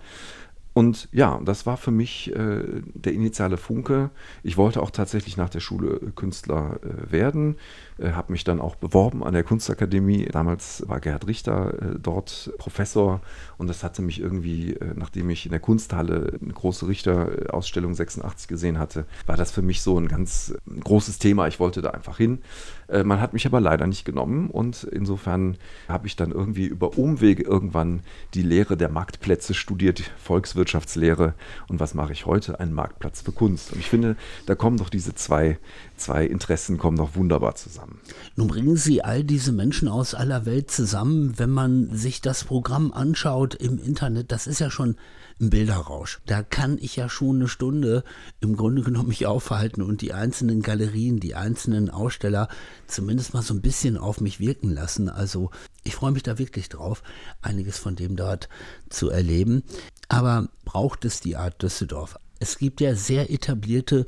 Und 0.73 1.10
ja, 1.12 1.41
das 1.43 1.65
war 1.65 1.77
für 1.77 1.91
mich 1.91 2.32
der 2.34 3.13
initiale 3.13 3.58
Funke. 3.58 4.12
Ich 4.43 4.55
wollte 4.55 4.82
auch 4.82 4.91
tatsächlich 4.91 5.36
nach 5.36 5.49
der 5.49 5.60
Schule 5.60 5.99
Künstler 6.15 6.79
werden, 7.10 7.58
äh, 8.01 8.12
habe 8.12 8.31
mich 8.31 8.43
dann 8.43 8.59
auch 8.59 8.75
beworben 8.75 9.23
an 9.23 9.33
der 9.33 9.43
Kunstakademie. 9.43 10.25
Damals 10.25 10.83
war 10.88 10.99
Gerhard 10.99 11.27
Richter 11.27 11.73
äh, 11.73 11.99
dort 11.99 12.51
Professor 12.57 13.21
und 13.57 13.67
das 13.67 13.83
hatte 13.83 14.01
mich 14.01 14.19
irgendwie, 14.19 14.73
äh, 14.73 14.93
nachdem 14.95 15.29
ich 15.29 15.45
in 15.45 15.51
der 15.51 15.59
Kunsthalle 15.59 16.39
eine 16.41 16.53
große 16.53 16.88
Richterausstellung 16.88 17.93
86 17.93 18.47
gesehen 18.47 18.79
hatte, 18.79 19.05
war 19.25 19.38
das 19.38 19.51
für 19.51 19.62
mich 19.62 19.81
so 19.81 19.99
ein 19.99 20.07
ganz 20.07 20.53
großes 20.83 21.19
Thema. 21.19 21.47
Ich 21.47 21.59
wollte 21.59 21.81
da 21.81 21.91
einfach 21.91 22.17
hin. 22.17 22.39
Äh, 22.88 23.03
man 23.03 23.21
hat 23.21 23.33
mich 23.33 23.45
aber 23.45 23.62
leider 23.62 23.85
nicht 23.85 24.05
genommen 24.05 24.49
und 24.49 24.83
insofern 24.83 25.57
habe 25.88 26.07
ich 26.07 26.15
dann 26.15 26.31
irgendwie 26.31 26.65
über 26.65 26.97
Umwege 26.97 27.43
irgendwann 27.43 28.01
die 28.33 28.43
Lehre 28.43 28.77
der 28.77 28.89
Marktplätze 28.89 29.53
studiert, 29.53 30.12
Volkswirtschaft 30.17 30.79
Betriebswirtschaftslehre 30.79 31.33
und 31.67 31.79
was 31.79 31.93
mache 31.93 32.13
ich 32.13 32.25
heute? 32.25 32.59
Ein 32.59 32.73
Marktplatz 32.73 33.21
für 33.21 33.31
Kunst. 33.31 33.73
Und 33.73 33.79
ich 33.79 33.89
finde, 33.89 34.15
da 34.45 34.55
kommen 34.55 34.77
doch 34.77 34.89
diese 34.89 35.15
zwei, 35.15 35.57
zwei 35.97 36.25
Interessen 36.25 36.77
kommen 36.77 36.97
doch 36.97 37.15
wunderbar 37.15 37.55
zusammen. 37.55 37.88
Nun 38.36 38.47
bringen 38.47 38.78
Sie 38.78 39.04
all 39.04 39.23
diese 39.23 39.52
Menschen 39.52 39.88
aus 39.88 40.13
aller 40.13 40.45
Welt 40.45 40.71
zusammen, 40.71 41.38
wenn 41.38 41.49
man 41.49 41.95
sich 41.95 42.21
das 42.21 42.43
Programm 42.43 42.91
anschaut 42.91 43.56
im 43.56 43.78
Internet, 43.78 44.32
das 44.32 44.47
ist 44.47 44.60
ja 44.60 44.69
schon 44.69 44.95
ein 45.41 45.49
Bilderrausch. 45.49 46.19
Da 46.25 46.43
kann 46.43 46.78
ich 46.80 46.95
ja 46.95 47.10
schon 47.10 47.38
eine 47.38 47.47
Stunde 47.47 48.04
im 48.41 48.56
Grunde 48.56 48.82
genommen 48.82 49.10
mich 49.10 49.25
aufhalten 49.25 49.82
und 49.82 50.02
die 50.02 50.13
einzelnen 50.13 50.62
Galerien, 50.62 51.19
die 51.19 51.36
einzelnen 51.36 51.89
Aussteller 51.89 52.49
zumindest 52.88 53.34
mal 53.34 53.41
so 53.41 53.54
ein 53.54 53.62
bisschen 53.62 53.97
auf 53.97 54.21
mich 54.21 54.39
wirken 54.39 54.69
lassen. 54.69 55.10
Also 55.10 55.52
ich 55.84 55.95
freue 55.95 56.12
mich 56.12 56.23
da 56.23 56.38
wirklich 56.38 56.69
drauf, 56.69 57.04
einiges 57.41 57.78
von 57.78 57.95
dem 57.95 58.15
dort 58.15 58.49
zu 58.89 59.10
erleben. 59.10 59.63
Aber 60.10 60.49
braucht 60.65 61.06
es 61.06 61.21
die 61.21 61.38
Art 61.38 61.62
Düsseldorf? 61.62 62.17
Es 62.39 62.58
gibt 62.58 62.82
ja 62.82 62.95
sehr 62.95 63.32
etablierte 63.32 64.06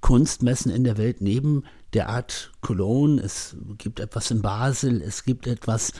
Kunstmessen 0.00 0.70
in 0.70 0.84
der 0.84 0.98
Welt 0.98 1.20
neben 1.20 1.64
der 1.94 2.08
Art 2.08 2.52
Cologne. 2.60 3.20
Es 3.20 3.56
gibt 3.78 4.00
etwas 4.00 4.30
in 4.30 4.42
Basel, 4.42 5.02
es 5.02 5.24
gibt 5.24 5.46
etwas 5.46 5.92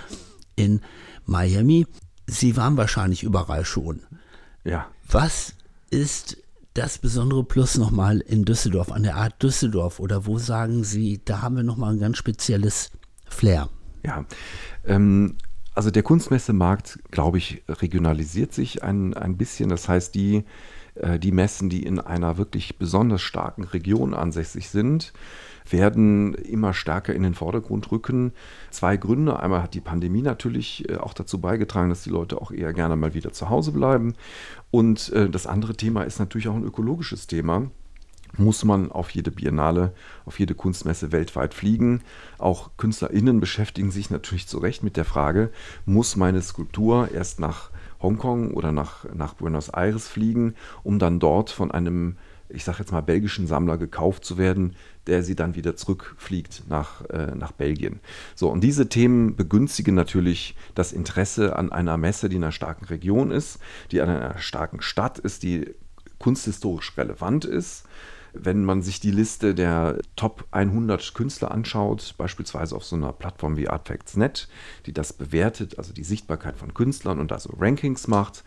in 0.56 0.80
Miami. 1.26 1.86
Sie 2.26 2.56
waren 2.56 2.76
wahrscheinlich 2.76 3.22
überall 3.22 3.64
schon. 3.64 4.02
Ja. 4.64 4.86
Was 5.08 5.54
ist 5.90 6.36
das 6.74 6.98
besondere 6.98 7.44
Plus 7.44 7.76
nochmal 7.76 8.20
in 8.20 8.44
Düsseldorf, 8.44 8.92
an 8.92 9.02
der 9.02 9.16
Art 9.16 9.42
Düsseldorf? 9.42 9.98
Oder 9.98 10.26
wo 10.26 10.38
sagen 10.38 10.84
Sie, 10.84 11.20
da 11.24 11.42
haben 11.42 11.56
wir 11.56 11.62
nochmal 11.62 11.92
ein 11.92 11.98
ganz 11.98 12.18
spezielles 12.18 12.90
Flair? 13.26 13.68
Ja, 14.04 14.24
ähm, 14.84 15.36
also 15.74 15.90
der 15.90 16.02
Kunstmessemarkt, 16.02 16.98
glaube 17.10 17.38
ich, 17.38 17.62
regionalisiert 17.68 18.52
sich 18.52 18.82
ein, 18.82 19.14
ein 19.14 19.36
bisschen. 19.36 19.68
Das 19.68 19.88
heißt, 19.88 20.14
die, 20.14 20.44
die 21.18 21.32
Messen, 21.32 21.70
die 21.70 21.82
in 21.82 21.98
einer 21.98 22.36
wirklich 22.36 22.78
besonders 22.78 23.22
starken 23.22 23.64
Region 23.64 24.14
ansässig 24.14 24.68
sind, 24.68 25.12
werden 25.72 26.34
immer 26.34 26.74
stärker 26.74 27.14
in 27.14 27.22
den 27.22 27.34
Vordergrund 27.34 27.90
rücken. 27.92 28.32
Zwei 28.70 28.96
Gründe. 28.96 29.38
Einmal 29.40 29.62
hat 29.62 29.74
die 29.74 29.80
Pandemie 29.80 30.22
natürlich 30.22 30.88
äh, 30.88 30.96
auch 30.96 31.14
dazu 31.14 31.40
beigetragen, 31.40 31.90
dass 31.90 32.02
die 32.02 32.10
Leute 32.10 32.40
auch 32.40 32.50
eher 32.50 32.72
gerne 32.72 32.96
mal 32.96 33.14
wieder 33.14 33.32
zu 33.32 33.48
Hause 33.48 33.72
bleiben. 33.72 34.14
Und 34.70 35.12
äh, 35.12 35.28
das 35.28 35.46
andere 35.46 35.76
Thema 35.76 36.02
ist 36.02 36.18
natürlich 36.18 36.48
auch 36.48 36.56
ein 36.56 36.64
ökologisches 36.64 37.26
Thema 37.26 37.70
muss 38.36 38.64
man 38.64 38.92
auf 38.92 39.10
jede 39.10 39.32
Biennale, 39.32 39.92
auf 40.24 40.38
jede 40.38 40.54
Kunstmesse 40.54 41.10
weltweit 41.10 41.52
fliegen. 41.52 42.02
Auch 42.38 42.70
KünstlerInnen 42.76 43.40
beschäftigen 43.40 43.90
sich 43.90 44.08
natürlich 44.08 44.46
zu 44.46 44.58
Recht 44.58 44.84
mit 44.84 44.96
der 44.96 45.04
Frage, 45.04 45.50
muss 45.84 46.14
meine 46.14 46.40
Skulptur 46.40 47.10
erst 47.12 47.40
nach 47.40 47.70
Hongkong 48.00 48.52
oder 48.52 48.72
nach, 48.72 49.04
nach 49.14 49.34
Buenos 49.34 49.68
Aires 49.68 50.08
fliegen, 50.08 50.54
um 50.82 50.98
dann 50.98 51.20
dort 51.20 51.50
von 51.50 51.70
einem 51.70 52.16
ich 52.52 52.64
sage 52.64 52.78
jetzt 52.80 52.92
mal, 52.92 53.00
belgischen 53.00 53.46
Sammler 53.46 53.78
gekauft 53.78 54.24
zu 54.24 54.38
werden, 54.38 54.76
der 55.06 55.22
sie 55.22 55.34
dann 55.36 55.54
wieder 55.54 55.76
zurückfliegt 55.76 56.64
nach, 56.68 57.04
äh, 57.08 57.34
nach 57.34 57.52
Belgien. 57.52 58.00
So, 58.34 58.50
und 58.50 58.62
diese 58.62 58.88
Themen 58.88 59.36
begünstigen 59.36 59.94
natürlich 59.94 60.56
das 60.74 60.92
Interesse 60.92 61.56
an 61.56 61.72
einer 61.72 61.96
Messe, 61.96 62.28
die 62.28 62.36
in 62.36 62.42
einer 62.42 62.52
starken 62.52 62.86
Region 62.86 63.30
ist, 63.30 63.58
die 63.92 64.00
an 64.00 64.08
einer 64.08 64.38
starken 64.38 64.82
Stadt 64.82 65.18
ist, 65.18 65.42
die 65.42 65.74
kunsthistorisch 66.18 66.96
relevant 66.98 67.44
ist 67.44 67.86
wenn 68.32 68.64
man 68.64 68.82
sich 68.82 69.00
die 69.00 69.10
Liste 69.10 69.54
der 69.54 69.98
Top 70.16 70.46
100 70.50 71.14
Künstler 71.14 71.50
anschaut, 71.50 72.14
beispielsweise 72.18 72.76
auf 72.76 72.84
so 72.84 72.96
einer 72.96 73.12
Plattform 73.12 73.56
wie 73.56 73.68
Artfacts.net, 73.68 74.48
die 74.86 74.92
das 74.92 75.12
bewertet, 75.12 75.78
also 75.78 75.92
die 75.92 76.04
Sichtbarkeit 76.04 76.56
von 76.56 76.74
Künstlern 76.74 77.18
und 77.18 77.30
da 77.30 77.38
so 77.38 77.54
Rankings 77.58 78.08
macht, 78.08 78.44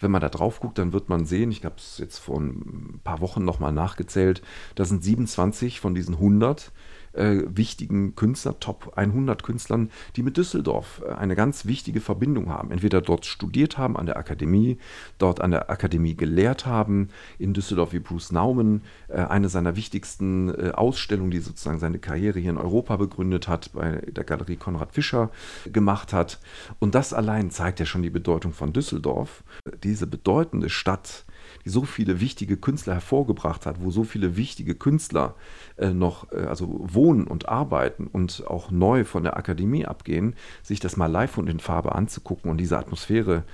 wenn 0.00 0.10
man 0.10 0.20
da 0.20 0.28
drauf 0.28 0.60
guckt, 0.60 0.78
dann 0.78 0.92
wird 0.92 1.08
man 1.08 1.26
sehen, 1.26 1.50
ich 1.50 1.64
habe 1.64 1.76
es 1.78 1.98
jetzt 1.98 2.18
vor 2.18 2.40
ein 2.40 3.00
paar 3.04 3.20
Wochen 3.20 3.44
nochmal 3.44 3.72
nachgezählt, 3.72 4.42
da 4.74 4.84
sind 4.84 5.04
27 5.04 5.80
von 5.80 5.94
diesen 5.94 6.14
100 6.14 6.72
äh, 7.12 7.42
wichtigen 7.46 8.14
Künstler, 8.14 8.58
Top 8.60 8.92
100 8.96 9.42
Künstlern, 9.42 9.90
die 10.16 10.22
mit 10.22 10.36
Düsseldorf 10.36 11.02
äh, 11.06 11.12
eine 11.12 11.36
ganz 11.36 11.66
wichtige 11.66 12.00
Verbindung 12.00 12.48
haben. 12.48 12.70
Entweder 12.70 13.00
dort 13.00 13.26
studiert 13.26 13.78
haben 13.78 13.96
an 13.96 14.06
der 14.06 14.16
Akademie, 14.16 14.78
dort 15.18 15.40
an 15.40 15.50
der 15.50 15.70
Akademie 15.70 16.14
gelehrt 16.14 16.66
haben, 16.66 17.08
in 17.38 17.54
Düsseldorf 17.54 17.92
wie 17.92 17.98
Bruce 17.98 18.32
Nauman, 18.32 18.82
äh, 19.08 19.16
eine 19.16 19.48
seiner 19.48 19.76
wichtigsten 19.76 20.48
äh, 20.48 20.70
Ausstellungen, 20.70 21.30
die 21.30 21.40
sozusagen 21.40 21.78
seine 21.78 21.98
Karriere 21.98 22.38
hier 22.38 22.50
in 22.50 22.58
Europa 22.58 22.96
begründet 22.96 23.48
hat, 23.48 23.72
bei 23.72 24.02
der 24.06 24.24
Galerie 24.24 24.56
Konrad 24.56 24.92
Fischer 24.92 25.30
gemacht 25.72 26.12
hat. 26.12 26.40
Und 26.78 26.94
das 26.94 27.12
allein 27.12 27.50
zeigt 27.50 27.80
ja 27.80 27.86
schon 27.86 28.02
die 28.02 28.10
Bedeutung 28.10 28.52
von 28.52 28.72
Düsseldorf. 28.72 29.42
Diese 29.82 30.06
bedeutende 30.06 30.70
Stadt 30.70 31.24
die 31.64 31.70
so 31.70 31.82
viele 31.82 32.20
wichtige 32.20 32.56
Künstler 32.56 32.94
hervorgebracht 32.94 33.66
hat, 33.66 33.82
wo 33.82 33.90
so 33.90 34.04
viele 34.04 34.36
wichtige 34.36 34.74
Künstler 34.74 35.34
äh, 35.76 35.90
noch 35.90 36.32
äh, 36.32 36.44
also 36.44 36.68
wohnen 36.80 37.26
und 37.26 37.48
arbeiten 37.48 38.06
und 38.06 38.44
auch 38.46 38.70
neu 38.70 39.04
von 39.04 39.22
der 39.22 39.36
Akademie 39.36 39.86
abgehen, 39.86 40.34
sich 40.62 40.80
das 40.80 40.96
mal 40.96 41.06
live 41.06 41.38
und 41.38 41.48
in 41.48 41.60
Farbe 41.60 41.94
anzugucken 41.94 42.50
und 42.50 42.58
diese 42.58 42.78
Atmosphäre 42.78 43.44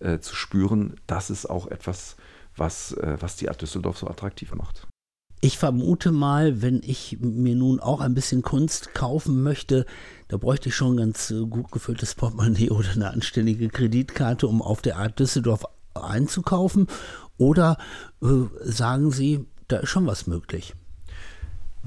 äh, 0.00 0.18
zu 0.18 0.34
spüren, 0.34 0.94
das 1.06 1.30
ist 1.30 1.46
auch 1.46 1.66
etwas, 1.68 2.16
was, 2.56 2.92
äh, 2.92 3.16
was 3.20 3.36
die 3.36 3.48
Art 3.48 3.62
Düsseldorf 3.62 3.98
so 3.98 4.08
attraktiv 4.08 4.54
macht. 4.54 4.86
Ich 5.42 5.58
vermute 5.58 6.12
mal, 6.12 6.62
wenn 6.62 6.80
ich 6.82 7.18
mir 7.20 7.54
nun 7.54 7.78
auch 7.78 8.00
ein 8.00 8.14
bisschen 8.14 8.42
Kunst 8.42 8.94
kaufen 8.94 9.42
möchte, 9.42 9.84
da 10.28 10.38
bräuchte 10.38 10.70
ich 10.70 10.74
schon 10.74 10.94
ein 10.94 10.96
ganz 10.96 11.30
äh, 11.30 11.44
gut 11.44 11.70
gefülltes 11.70 12.14
Portemonnaie 12.14 12.70
oder 12.70 12.90
eine 12.90 13.10
anständige 13.10 13.68
Kreditkarte, 13.68 14.48
um 14.48 14.62
auf 14.62 14.80
der 14.80 14.96
Art 14.96 15.18
Düsseldorf 15.18 15.64
einzukaufen. 15.94 16.88
Oder 17.38 17.78
äh, 18.22 18.26
sagen 18.62 19.10
Sie, 19.10 19.46
da 19.68 19.78
ist 19.78 19.88
schon 19.88 20.06
was 20.06 20.26
möglich? 20.26 20.74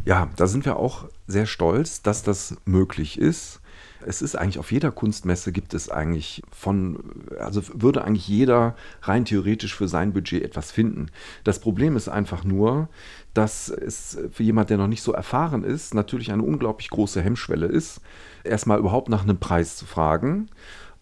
Ja, 0.05 0.29
da 0.35 0.47
sind 0.47 0.65
wir 0.65 0.77
auch 0.77 1.05
sehr 1.27 1.45
stolz, 1.45 2.01
dass 2.01 2.23
das 2.23 2.55
möglich 2.65 3.19
ist. 3.19 3.59
Es 4.05 4.21
ist 4.21 4.35
eigentlich 4.35 4.59
auf 4.59 4.71
jeder 4.71 4.91
Kunstmesse 4.91 5.51
gibt 5.51 5.73
es 5.73 5.89
eigentlich 5.89 6.41
von, 6.51 6.99
also 7.37 7.61
würde 7.73 8.05
eigentlich 8.05 8.27
jeder 8.27 8.75
rein 9.01 9.25
theoretisch 9.25 9.75
für 9.75 9.89
sein 9.89 10.13
Budget 10.13 10.41
etwas 10.41 10.71
finden. 10.71 11.07
Das 11.43 11.59
Problem 11.59 11.97
ist 11.97 12.07
einfach 12.07 12.45
nur, 12.45 12.87
dass 13.33 13.67
es 13.67 14.17
für 14.31 14.43
jemand, 14.43 14.69
der 14.69 14.77
noch 14.77 14.87
nicht 14.87 15.03
so 15.03 15.11
erfahren 15.11 15.65
ist, 15.65 15.93
natürlich 15.93 16.31
eine 16.31 16.43
unglaublich 16.43 16.89
große 16.89 17.21
Hemmschwelle 17.21 17.65
ist, 17.65 17.99
erstmal 18.45 18.79
überhaupt 18.79 19.09
nach 19.09 19.23
einem 19.23 19.37
Preis 19.37 19.75
zu 19.75 19.85
fragen 19.85 20.49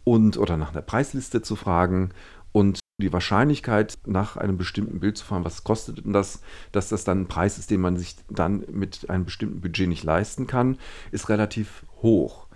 und 0.03 0.37
oder 0.37 0.57
nach 0.57 0.71
einer 0.71 0.81
Preisliste 0.81 1.43
zu 1.43 1.55
fragen 1.55 2.09
und 2.51 2.79
die 2.99 3.13
Wahrscheinlichkeit, 3.13 3.99
nach 4.07 4.37
einem 4.37 4.57
bestimmten 4.57 4.99
Bild 4.99 5.17
zu 5.17 5.25
fahren, 5.25 5.45
was 5.45 5.63
kostet 5.63 6.03
denn 6.03 6.13
das, 6.13 6.41
dass 6.71 6.89
das 6.89 7.03
dann 7.03 7.21
ein 7.21 7.27
Preis 7.27 7.59
ist, 7.59 7.69
den 7.69 7.79
man 7.79 7.95
sich 7.95 8.15
dann 8.29 8.65
mit 8.71 9.09
einem 9.09 9.25
bestimmten 9.25 9.61
Budget 9.61 9.87
nicht 9.87 10.03
leisten 10.03 10.47
kann, 10.47 10.79
ist 11.11 11.29
relativ 11.29 11.85
hoch. 12.01 12.46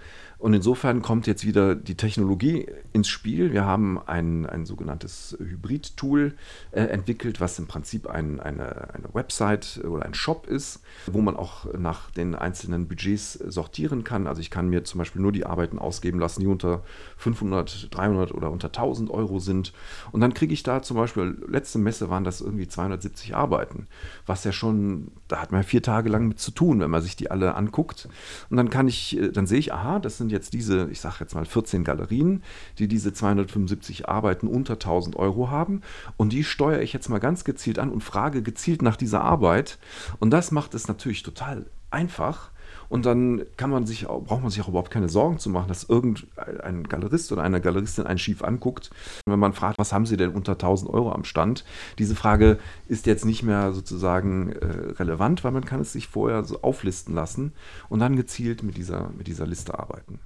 Und 0.42 0.56
insofern 0.56 1.04
kommt 1.04 1.28
jetzt 1.28 1.46
wieder 1.46 1.76
die 1.76 1.94
Technologie 1.94 2.66
ins 2.94 3.10
Spiel. 3.10 3.54
Wir 3.54 3.64
haben 3.64 4.00
ein, 4.00 4.48
ein 4.48 4.66
sogenanntes 4.66 5.38
Hybrid-Tool 5.40 6.34
äh, 6.72 6.82
entwickelt, 6.82 7.40
was 7.40 7.60
im 7.60 7.68
Prinzip 7.68 8.08
ein, 8.08 8.40
eine, 8.40 8.92
eine 8.92 9.14
Website 9.14 9.82
oder 9.88 10.04
ein 10.04 10.16
Shop 10.16 10.48
ist, 10.48 10.82
wo 11.06 11.22
man 11.22 11.38
auch 11.38 11.72
nach 11.76 12.10
den 12.10 12.34
einzelnen 12.34 12.88
Budgets 12.88 13.34
sortieren 13.34 14.04
kann. 14.04 14.26
Also 14.26 14.42
ich 14.42 14.50
kann 14.50 14.68
mir 14.68 14.84
zum 14.84 14.98
Beispiel 14.98 15.22
nur 15.22 15.32
die 15.32 15.46
Arbeiten 15.46 15.78
ausgeben 15.78 16.18
lassen, 16.18 16.40
die 16.40 16.48
unter 16.48 16.82
500, 17.18 17.96
300 17.96 18.34
oder 18.34 18.50
unter 18.50 18.70
1000 18.70 19.12
Euro 19.12 19.38
sind. 19.38 19.74
Und 20.12 20.22
dann 20.22 20.34
kriege 20.34 20.56
ich 20.56 20.64
da 20.64 20.82
zum 20.82 20.98
Beispiel, 20.98 21.38
letzte 21.48 21.78
Messe 21.78 22.10
waren 22.10 22.24
das 22.24 22.42
irgendwie 22.42 22.68
270 22.68 23.36
Arbeiten, 23.36 23.86
was 24.26 24.44
ja 24.44 24.52
schon, 24.52 25.12
da 25.28 25.40
hat 25.40 25.52
man 25.52 25.62
vier 25.62 25.84
Tage 25.84 26.10
lang 26.10 26.28
mit 26.28 26.40
zu 26.40 26.50
tun, 26.50 26.80
wenn 26.80 26.90
man 26.90 27.04
sich 27.04 27.16
die 27.16 27.30
alle 27.30 27.54
anguckt. 27.54 28.10
Und 28.50 28.58
dann 28.58 28.72
kann 28.72 28.88
ich, 28.88 29.20
äh, 29.20 29.30
dann 29.30 29.46
sehe 29.46 29.60
ich, 29.60 29.72
aha, 29.72 30.00
das 30.00 30.18
sind 30.18 30.31
jetzt 30.32 30.54
diese, 30.54 30.90
ich 30.90 31.00
sage 31.00 31.18
jetzt 31.20 31.36
mal 31.36 31.46
14 31.46 31.84
Galerien, 31.84 32.44
die 32.80 32.88
diese 32.88 33.14
275 33.14 34.10
Arbeiten 34.10 34.48
unter 34.48 34.74
1000 34.74 35.16
Euro 35.16 35.50
haben. 35.50 35.82
Und 36.18 36.34
die 36.34 36.44
steuere 36.44 36.82
ich 36.82 36.94
jetzt 36.94 37.10
mal 37.10 37.20
ganz 37.20 37.44
gezielt 37.44 37.80
an 37.80 37.90
und 37.90 38.04
frage 38.04 38.42
gezielt 38.42 38.82
nach 38.82 38.96
dieser 38.96 39.22
Arbeit. 39.22 39.78
Und 40.20 40.32
das 40.32 40.52
macht 40.52 40.74
es 40.74 40.88
natürlich 40.88 41.24
total 41.24 41.66
einfach, 41.92 42.52
und 42.92 43.06
dann 43.06 43.44
kann 43.56 43.70
man 43.70 43.86
sich, 43.86 44.06
braucht 44.06 44.42
man 44.42 44.50
sich 44.50 44.62
auch 44.62 44.68
überhaupt 44.68 44.92
keine 44.92 45.08
Sorgen 45.08 45.40
zu 45.40 45.50
machen, 45.50 45.70
dass 45.70 45.86
irgendein 45.86 46.84
Galerist 46.84 47.32
oder 47.32 47.42
eine 47.42 47.62
Galeristin 47.62 48.06
einen 48.06 48.20
schief 48.20 48.44
anguckt. 48.44 48.90
Wenn 49.26 49.40
man 49.40 49.54
fragt, 49.54 49.78
was 49.80 49.94
haben 49.94 50.06
Sie 50.06 50.18
denn 50.18 50.32
unter 50.32 50.54
1000 50.54 50.92
Euro 50.92 51.14
am 51.14 51.24
Stand? 51.24 51.64
Diese 52.00 52.16
Frage 52.16 52.60
ist 52.90 53.06
jetzt 53.06 53.24
nicht 53.24 53.44
mehr 53.44 53.72
sozusagen 53.72 54.52
äh, 54.52 54.66
relevant, 55.00 55.46
weil 55.46 55.54
man 55.54 55.64
kann 55.64 55.80
es 55.80 55.94
sich 55.94 56.10
vorher 56.10 56.44
so 56.44 56.64
auflisten 56.64 57.16
lassen 57.16 57.54
und 57.88 58.02
dann 58.02 58.18
gezielt 58.18 58.62
mit 58.62 58.76
dieser, 58.76 59.10
mit 59.18 59.28
dieser 59.28 59.48
Liste 59.48 59.80
arbeiten. 59.80 60.20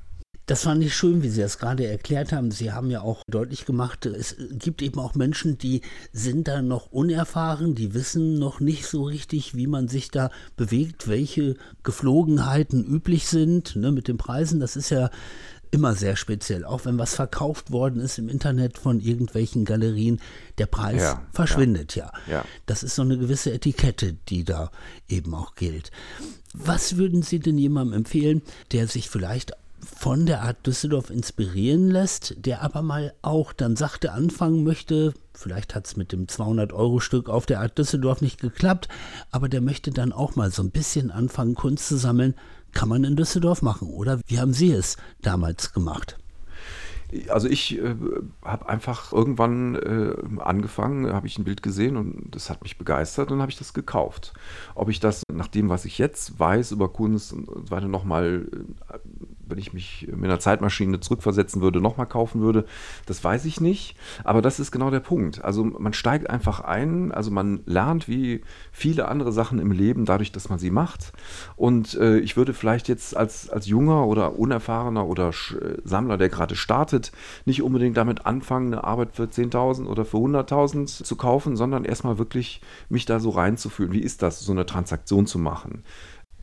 Das 0.45 0.63
fand 0.63 0.83
ich 0.83 0.95
schön, 0.95 1.23
wie 1.23 1.29
Sie 1.29 1.41
das 1.41 1.57
gerade 1.57 1.87
erklärt 1.87 2.31
haben. 2.31 2.51
Sie 2.51 2.71
haben 2.71 2.91
ja 2.91 3.01
auch 3.01 3.21
deutlich 3.27 3.65
gemacht, 3.65 4.05
es 4.05 4.35
gibt 4.51 4.81
eben 4.81 4.99
auch 4.99 5.15
Menschen, 5.15 5.57
die 5.57 5.81
sind 6.11 6.47
da 6.47 6.61
noch 6.61 6.91
unerfahren, 6.91 7.73
die 7.73 7.93
wissen 7.93 8.37
noch 8.37 8.59
nicht 8.59 8.85
so 8.85 9.03
richtig, 9.03 9.55
wie 9.55 9.67
man 9.67 9.87
sich 9.87 10.11
da 10.11 10.29
bewegt, 10.55 11.07
welche 11.07 11.55
Geflogenheiten 11.83 12.85
üblich 12.85 13.27
sind 13.27 13.75
ne, 13.75 13.91
mit 13.91 14.07
den 14.07 14.17
Preisen. 14.17 14.59
Das 14.59 14.75
ist 14.75 14.91
ja 14.91 15.09
immer 15.71 15.95
sehr 15.95 16.15
speziell. 16.15 16.63
Auch 16.63 16.85
wenn 16.85 16.97
was 16.97 17.15
verkauft 17.15 17.71
worden 17.71 17.99
ist 17.99 18.17
im 18.17 18.29
Internet 18.29 18.77
von 18.77 18.99
irgendwelchen 18.99 19.65
Galerien, 19.65 20.21
der 20.57 20.67
Preis 20.67 21.01
Ja, 21.01 21.21
verschwindet 21.33 21.95
ja. 21.95 22.11
Ja. 22.29 22.45
Das 22.65 22.83
ist 22.83 22.95
so 22.95 23.01
eine 23.01 23.17
gewisse 23.17 23.51
Etikette, 23.51 24.13
die 24.29 24.43
da 24.43 24.71
eben 25.09 25.33
auch 25.33 25.55
gilt. 25.55 25.91
Was 26.53 26.97
würden 26.97 27.23
Sie 27.23 27.39
denn 27.39 27.57
jemandem 27.57 27.97
empfehlen, 27.97 28.41
der 28.71 28.87
sich 28.87 29.09
vielleicht 29.09 29.53
von 29.79 30.25
der 30.25 30.41
Art 30.41 30.65
Düsseldorf 30.65 31.09
inspirieren 31.09 31.89
lässt, 31.89 32.35
der 32.37 32.61
aber 32.61 32.81
mal 32.81 33.13
auch 33.21 33.53
dann 33.53 33.75
sachte 33.75 34.11
anfangen 34.11 34.63
möchte, 34.63 35.13
vielleicht 35.33 35.75
hat 35.75 35.87
es 35.87 35.95
mit 35.95 36.11
dem 36.11 36.27
200-Euro-Stück 36.27 37.29
auf 37.29 37.45
der 37.45 37.59
Art 37.59 37.77
Düsseldorf 37.77 38.21
nicht 38.21 38.39
geklappt, 38.39 38.87
aber 39.31 39.49
der 39.49 39.61
möchte 39.61 39.91
dann 39.91 40.11
auch 40.11 40.35
mal 40.35 40.51
so 40.51 40.63
ein 40.63 40.71
bisschen 40.71 41.11
anfangen, 41.11 41.55
Kunst 41.55 41.87
zu 41.87 41.97
sammeln, 41.97 42.35
kann 42.73 42.89
man 42.89 43.03
in 43.03 43.15
Düsseldorf 43.15 43.61
machen, 43.61 43.89
oder? 43.89 44.19
Wie 44.27 44.39
haben 44.39 44.53
Sie 44.53 44.71
es 44.71 44.97
damals 45.21 45.73
gemacht? 45.73 46.17
Also 47.29 47.47
ich 47.47 47.77
äh, 47.77 47.95
habe 48.43 48.69
einfach 48.69 49.13
irgendwann 49.13 49.75
äh, 49.75 50.41
angefangen, 50.41 51.11
habe 51.11 51.27
ich 51.27 51.37
ein 51.37 51.43
Bild 51.43 51.63
gesehen 51.63 51.97
und 51.97 52.35
das 52.35 52.49
hat 52.49 52.63
mich 52.63 52.77
begeistert 52.77 53.31
und 53.31 53.41
habe 53.41 53.51
ich 53.51 53.57
das 53.57 53.73
gekauft. 53.73 54.33
Ob 54.73 54.89
ich 54.89 54.99
das 54.99 55.23
nach 55.31 55.47
dem, 55.47 55.69
was 55.69 55.85
ich 55.85 55.97
jetzt 55.97 56.39
weiß 56.39 56.71
über 56.71 56.89
Kunst 56.89 57.33
und 57.33 57.47
so 57.47 57.71
weiter 57.71 57.87
nochmal, 57.87 58.47
äh, 58.51 58.97
wenn 59.47 59.57
ich 59.57 59.73
mich 59.73 60.07
mit 60.11 60.25
einer 60.25 60.39
Zeitmaschine 60.39 60.99
zurückversetzen 60.99 61.61
würde, 61.61 61.79
nochmal 61.81 62.07
kaufen 62.07 62.41
würde, 62.41 62.65
das 63.05 63.23
weiß 63.23 63.45
ich 63.45 63.61
nicht. 63.61 63.95
Aber 64.23 64.41
das 64.41 64.59
ist 64.59 64.71
genau 64.71 64.89
der 64.89 64.99
Punkt. 64.99 65.43
Also 65.43 65.63
man 65.63 65.93
steigt 65.93 66.29
einfach 66.29 66.61
ein, 66.61 67.11
also 67.11 67.31
man 67.31 67.61
lernt 67.65 68.07
wie 68.07 68.41
viele 68.71 69.07
andere 69.07 69.31
Sachen 69.31 69.59
im 69.59 69.71
Leben 69.71 70.05
dadurch, 70.05 70.31
dass 70.31 70.49
man 70.49 70.59
sie 70.59 70.71
macht. 70.71 71.13
Und 71.55 71.95
äh, 71.95 72.17
ich 72.19 72.37
würde 72.37 72.53
vielleicht 72.53 72.87
jetzt 72.87 73.15
als, 73.15 73.49
als 73.49 73.67
junger 73.67 74.07
oder 74.07 74.37
unerfahrener 74.39 75.05
oder 75.05 75.31
Sammler, 75.83 76.17
der 76.17 76.29
gerade 76.29 76.55
startet, 76.55 77.04
nicht 77.45 77.61
unbedingt 77.61 77.97
damit 77.97 78.25
anfangen, 78.25 78.73
eine 78.73 78.83
Arbeit 78.83 79.15
für 79.15 79.23
10.000 79.23 79.85
oder 79.87 80.05
für 80.05 80.17
100.000 80.17 81.03
zu 81.03 81.15
kaufen, 81.15 81.55
sondern 81.55 81.85
erstmal 81.85 82.17
wirklich 82.17 82.61
mich 82.89 83.05
da 83.05 83.19
so 83.19 83.31
reinzufühlen. 83.31 83.91
Wie 83.93 83.99
ist 83.99 84.21
das, 84.21 84.39
so 84.39 84.51
eine 84.51 84.65
Transaktion 84.65 85.27
zu 85.27 85.39
machen? 85.39 85.83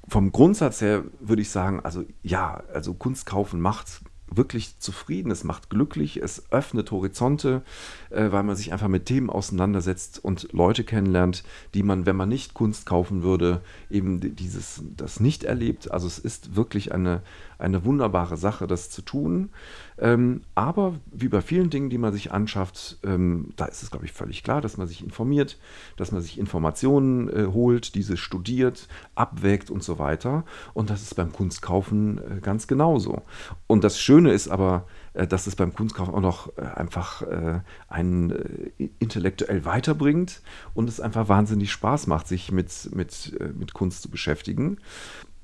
Vom 0.09 0.33
Grundsatz 0.33 0.81
her 0.81 1.05
würde 1.21 1.43
ich 1.43 1.51
sagen, 1.51 1.81
also 1.85 2.05
ja, 2.23 2.63
also 2.73 2.95
Kunst 2.95 3.25
kaufen 3.27 3.61
macht 3.61 4.03
wirklich 4.37 4.79
zufrieden, 4.79 5.31
es 5.31 5.45
macht 5.45 5.71
glücklich, 5.71 6.17
es 6.23 6.51
öffnet 6.51 6.91
Horizonte, 6.91 7.63
äh, 8.11 8.33
weil 8.33 8.43
man 8.43 8.57
sich 8.57 8.73
einfach 8.73 8.89
mit 8.89 9.07
Themen 9.07 9.31
auseinandersetzt 9.31 10.25
und 10.25 10.49
Leute 10.53 10.85
kennenlernt, 10.85 11.45
die 11.75 11.83
man, 11.83 12.07
wenn 12.07 12.17
man 12.17 12.29
nicht 12.29 12.55
Kunst 12.55 12.87
kaufen 12.87 13.23
würde, 13.23 13.61
eben 13.91 14.21
di- 14.21 14.31
dieses, 14.31 14.83
das 14.97 15.21
nicht 15.21 15.45
erlebt. 15.45 15.91
Also 15.91 16.07
es 16.07 16.19
ist 16.19 16.57
wirklich 16.57 16.93
eine, 16.93 17.23
eine 17.59 17.85
wunderbare 17.85 18.37
Sache, 18.37 18.67
das 18.67 18.91
zu 18.91 19.03
tun. 19.03 19.51
Ähm, 19.99 20.43
aber 20.55 20.95
wie 21.11 21.29
bei 21.29 21.41
vielen 21.41 21.71
Dingen, 21.71 21.91
die 21.91 21.99
man 21.99 22.13
sich 22.13 22.33
anschafft, 22.33 22.99
ähm, 23.05 23.53
da 23.57 23.67
ist 23.67 23.83
es, 23.83 23.91
glaube 23.91 24.07
ich, 24.07 24.13
völlig 24.13 24.43
klar, 24.43 24.61
dass 24.61 24.77
man 24.77 24.87
sich 24.87 25.03
informiert, 25.03 25.59
dass 25.97 26.13
man 26.13 26.23
sich 26.23 26.39
Informationen 26.39 27.29
äh, 27.29 27.47
holt, 27.47 27.95
diese 27.95 28.17
studiert, 28.17 28.89
abwägt 29.15 29.71
und 29.71 29.83
so 29.83 29.99
weiter. 29.99 30.45
Und 30.75 30.91
das 30.91 31.03
ist 31.03 31.15
beim 31.15 31.33
Kunstkaufen 31.33 32.19
äh, 32.19 32.41
ganz 32.41 32.67
genauso. 32.67 33.23
Und 33.67 33.85
das 33.85 34.01
Schöne 34.01 34.33
ist 34.33 34.49
aber, 34.49 34.87
äh, 35.15 35.27
dass 35.27 35.47
es 35.47 35.57
beim 35.57 35.75
Kunstkaufen 35.75 36.15
auch 36.15 36.21
noch 36.21 36.57
äh, 36.57 36.63
einfach 36.63 37.23
äh, 37.23 37.61
einen 37.89 38.31
äh, 38.79 38.89
intellektuell 38.99 39.65
weiterbringt 39.65 40.43
und 40.75 40.89
es 40.89 41.01
einfach 41.01 41.29
wahnsinnig 41.29 41.71
Spaß 41.71 42.07
macht, 42.07 42.29
sich 42.29 42.51
mit, 42.51 42.91
mit, 42.95 43.39
mit 43.55 43.75
Kunst 43.75 44.03
zu 44.03 44.11
beschäftigen. 44.11 44.79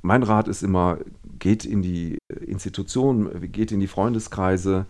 Mein 0.02 0.22
Rat 0.22 0.48
ist 0.48 0.62
immer, 0.62 0.98
geht 1.38 1.64
in 1.64 1.82
die 1.82 2.18
Institutionen, 2.28 3.50
geht 3.52 3.72
in 3.72 3.80
die 3.80 3.86
Freundeskreise, 3.86 4.86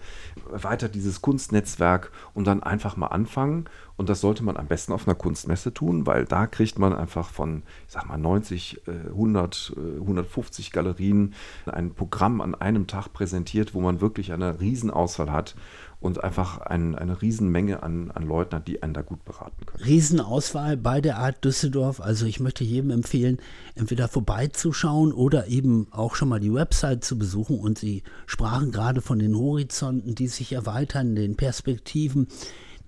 erweitert 0.53 0.95
dieses 0.95 1.23
Kunstnetzwerk 1.23 2.11
und 2.35 2.47
dann 2.47 2.63
einfach 2.63 2.97
mal 2.97 3.09
anfangen. 3.09 3.65
Und 3.97 4.09
das 4.09 4.21
sollte 4.21 4.45
man 4.45 4.57
am 4.57 4.67
besten 4.67 4.93
auf 4.93 5.09
einer 5.09 5.17
Kunstmesse 5.17 5.75
tun, 5.75 6.07
weil 6.07 6.25
da 6.25 6.47
kriegt 6.47 6.79
man 6.79 6.93
einfach 6.93 7.31
von, 7.31 7.63
ich 7.87 7.93
sag 7.93 8.07
mal, 8.07 8.17
90, 8.17 8.83
äh, 8.87 9.11
100, 9.11 9.75
äh, 9.77 10.01
150 10.01 10.73
Galerien 10.73 11.35
ein 11.67 11.95
Programm 11.95 12.41
an 12.41 12.55
einem 12.55 12.87
Tag 12.87 13.13
präsentiert, 13.13 13.75
wo 13.75 13.81
man 13.81 14.01
wirklich 14.01 14.33
eine 14.33 14.61
Riesenauswahl 14.61 15.33
hat 15.33 15.57
und 16.01 16.23
einfach 16.23 16.59
ein, 16.59 16.95
eine 16.95 17.21
Riesenmenge 17.21 17.83
an, 17.83 18.11
an 18.13 18.27
Leuten 18.27 18.57
hat, 18.57 18.69
die 18.69 18.83
einen 18.83 18.95
da 18.95 19.03
gut 19.03 19.25
beraten 19.25 19.67
können. 19.67 19.83
Riesenauswahl 19.83 20.77
bei 20.77 21.01
der 21.01 21.19
Art 21.19 21.45
Düsseldorf. 21.45 22.01
Also 22.01 22.27
ich 22.27 22.39
möchte 22.39 22.63
jedem 22.63 22.91
empfehlen, 22.91 23.39
entweder 23.75 24.07
vorbeizuschauen 24.07 25.13
oder 25.13 25.49
eben 25.49 25.89
auch 25.91 26.15
schon 26.15 26.29
mal 26.29 26.39
die 26.39 26.55
Website 26.55 27.05
zu 27.05 27.19
besuchen. 27.19 27.59
Und 27.59 27.79
Sie 27.79 28.05
sprachen 28.27 28.71
gerade 28.71 29.01
von 29.01 29.19
den 29.19 29.37
Horizonten, 29.37 30.15
die 30.15 30.29
sich 30.29 30.53
erweitern, 30.53 31.17
den 31.17 31.37
Perspektiven, 31.37 32.29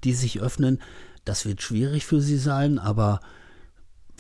die 0.04 0.12
sich 0.12 0.40
öffnen. 0.40 0.78
Das 1.24 1.44
wird 1.46 1.62
schwierig 1.62 2.06
für 2.06 2.20
Sie 2.20 2.38
sein, 2.38 2.78
aber 2.78 3.20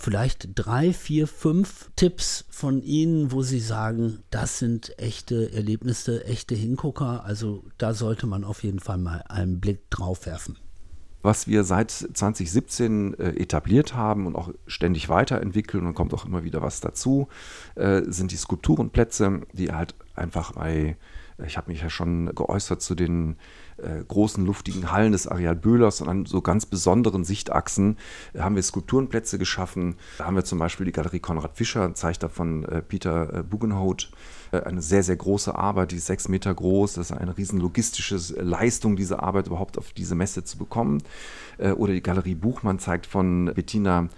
vielleicht 0.00 0.48
drei, 0.54 0.92
vier, 0.92 1.26
fünf 1.26 1.90
Tipps 1.94 2.46
von 2.50 2.82
Ihnen, 2.82 3.32
wo 3.32 3.42
Sie 3.42 3.60
sagen, 3.60 4.20
das 4.30 4.58
sind 4.58 4.98
echte 4.98 5.52
Erlebnisse, 5.52 6.24
echte 6.24 6.54
Hingucker. 6.54 7.24
Also 7.24 7.64
da 7.78 7.92
sollte 7.92 8.26
man 8.26 8.44
auf 8.44 8.62
jeden 8.64 8.80
Fall 8.80 8.98
mal 8.98 9.22
einen 9.28 9.60
Blick 9.60 9.90
drauf 9.90 10.26
werfen. 10.26 10.56
was 11.22 11.46
wir 11.46 11.64
seit 11.64 11.90
2017 11.90 13.12
äh, 13.14 13.28
etabliert 13.36 13.94
haben 13.94 14.26
und 14.26 14.36
auch 14.36 14.50
ständig 14.66 15.10
weiterentwickeln 15.10 15.86
und 15.86 15.94
kommt 15.94 16.14
auch 16.14 16.24
immer 16.24 16.44
wieder 16.44 16.62
was 16.62 16.80
dazu, 16.80 17.28
äh, 17.74 18.02
sind 18.06 18.32
die 18.32 18.36
Skulpturenplätze, 18.36 19.42
die 19.52 19.70
halt 19.70 19.94
einfach 20.14 20.52
bei, 20.52 20.96
ich 21.46 21.58
habe 21.58 21.70
mich 21.70 21.82
ja 21.82 21.90
schon 21.90 22.34
geäußert 22.34 22.80
zu 22.80 22.94
den 22.94 23.36
äh, 23.82 24.04
großen 24.06 24.44
luftigen 24.44 24.92
Hallen 24.92 25.12
des 25.12 25.26
Areal 25.26 25.56
Böhlers 25.56 26.00
und 26.00 26.08
an 26.08 26.26
so 26.26 26.40
ganz 26.40 26.66
besonderen 26.66 27.24
Sichtachsen 27.24 27.96
äh, 28.32 28.40
haben 28.40 28.54
wir 28.54 28.62
Skulpturenplätze 28.62 29.38
geschaffen. 29.38 29.96
Da 30.18 30.26
haben 30.26 30.36
wir 30.36 30.44
zum 30.44 30.58
Beispiel 30.58 30.86
die 30.86 30.92
Galerie 30.92 31.20
Konrad 31.20 31.56
Fischer, 31.56 31.94
zeigt 31.94 32.22
davon 32.22 32.64
äh, 32.64 32.82
Peter 32.82 33.34
äh, 33.34 33.42
Bugenhout, 33.42 34.08
äh, 34.52 34.60
eine 34.60 34.82
sehr, 34.82 35.02
sehr 35.02 35.16
große 35.16 35.54
Arbeit, 35.54 35.92
die 35.92 35.96
ist 35.96 36.06
sechs 36.06 36.28
Meter 36.28 36.54
groß. 36.54 36.94
Das 36.94 37.10
ist 37.10 37.16
eine 37.16 37.36
riesen 37.36 37.60
logistische 37.60 38.16
Leistung, 38.42 38.96
diese 38.96 39.22
Arbeit 39.22 39.46
überhaupt 39.46 39.78
auf 39.78 39.92
diese 39.92 40.14
Messe 40.14 40.44
zu 40.44 40.58
bekommen. 40.58 41.02
Äh, 41.58 41.72
Oder 41.72 41.92
die 41.92 42.02
Galerie 42.02 42.34
Buchmann 42.34 42.78
zeigt 42.78 43.06
von 43.06 43.52
Bettina 43.54 44.08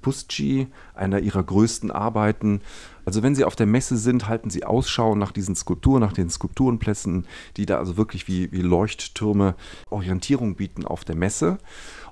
Pusci, 0.00 0.68
einer 0.94 1.18
ihrer 1.18 1.42
größten 1.42 1.90
Arbeiten. 1.90 2.62
Also 3.08 3.22
wenn 3.22 3.34
Sie 3.34 3.44
auf 3.44 3.56
der 3.56 3.64
Messe 3.64 3.96
sind, 3.96 4.28
halten 4.28 4.50
Sie 4.50 4.66
Ausschau 4.66 5.14
nach 5.14 5.32
diesen 5.32 5.56
Skulpturen, 5.56 6.02
nach 6.02 6.12
den 6.12 6.28
Skulpturenplätzen, 6.28 7.26
die 7.56 7.64
da 7.64 7.78
also 7.78 7.96
wirklich 7.96 8.28
wie, 8.28 8.52
wie 8.52 8.60
Leuchttürme 8.60 9.54
Orientierung 9.88 10.56
bieten 10.56 10.84
auf 10.84 11.06
der 11.06 11.16
Messe. 11.16 11.56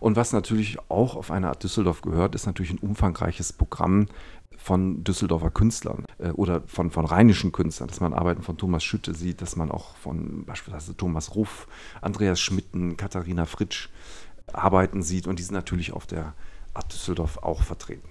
Und 0.01 0.17
was 0.17 0.33
natürlich 0.33 0.79
auch 0.89 1.15
auf 1.15 1.31
eine 1.31 1.49
Art 1.49 1.63
Düsseldorf 1.63 2.01
gehört, 2.01 2.35
ist 2.35 2.47
natürlich 2.47 2.73
ein 2.73 2.79
umfangreiches 2.79 3.53
Programm 3.53 4.07
von 4.57 5.05
Düsseldorfer 5.05 5.51
Künstlern 5.51 6.07
äh, 6.17 6.31
oder 6.31 6.63
von, 6.67 6.91
von 6.91 7.05
rheinischen 7.05 7.53
Künstlern, 7.53 7.89
dass 7.91 8.01
man 8.01 8.15
Arbeiten 8.15 8.41
von 8.41 8.57
Thomas 8.57 8.83
Schütte 8.83 9.13
sieht, 9.13 9.43
dass 9.43 9.55
man 9.55 9.71
auch 9.71 9.97
von 9.97 10.47
beispielsweise 10.47 10.97
Thomas 10.97 11.35
Ruff, 11.35 11.69
Andreas 12.01 12.41
Schmitten, 12.41 12.97
Katharina 12.97 13.45
Fritsch 13.45 13.91
Arbeiten 14.51 15.03
sieht 15.03 15.27
und 15.27 15.39
die 15.39 15.43
sind 15.43 15.57
natürlich 15.57 15.93
auf 15.93 16.07
der 16.07 16.33
Art 16.73 16.91
Düsseldorf 16.91 17.37
auch 17.43 17.63
vertreten. 17.65 18.09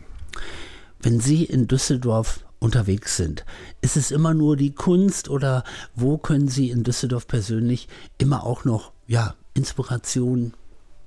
Wenn 1.00 1.20
Sie 1.20 1.44
in 1.44 1.68
Düsseldorf 1.68 2.46
unterwegs 2.60 3.18
sind, 3.18 3.46
ist 3.82 3.98
es 3.98 4.12
immer 4.12 4.34
nur 4.34 4.58
die 4.58 4.74
Kunst 4.74 5.30
oder 5.30 5.64
wo 5.96 6.18
können 6.18 6.48
Sie 6.48 6.70
in 6.70 6.84
Düsseldorf 6.84 7.28
persönlich 7.28 7.88
immer 8.18 8.44
auch 8.44 8.66
noch 8.66 8.92
ja, 9.08 9.36
Inspiration 9.54 10.54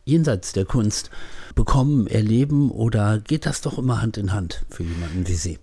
jenseits 0.05 0.53
der 0.53 0.65
Kunst 0.65 1.11
bekommen, 1.55 2.07
erleben 2.07 2.71
oder 2.71 3.19
geht 3.19 3.45
das 3.45 3.61
doch 3.61 3.79
immer 3.79 4.01
Hand 4.01 4.17
in 4.17 4.33
Hand 4.33 4.65
für 4.71 4.83
jemanden 4.83 5.27
wie 5.27 5.35
Sie? 5.35 5.59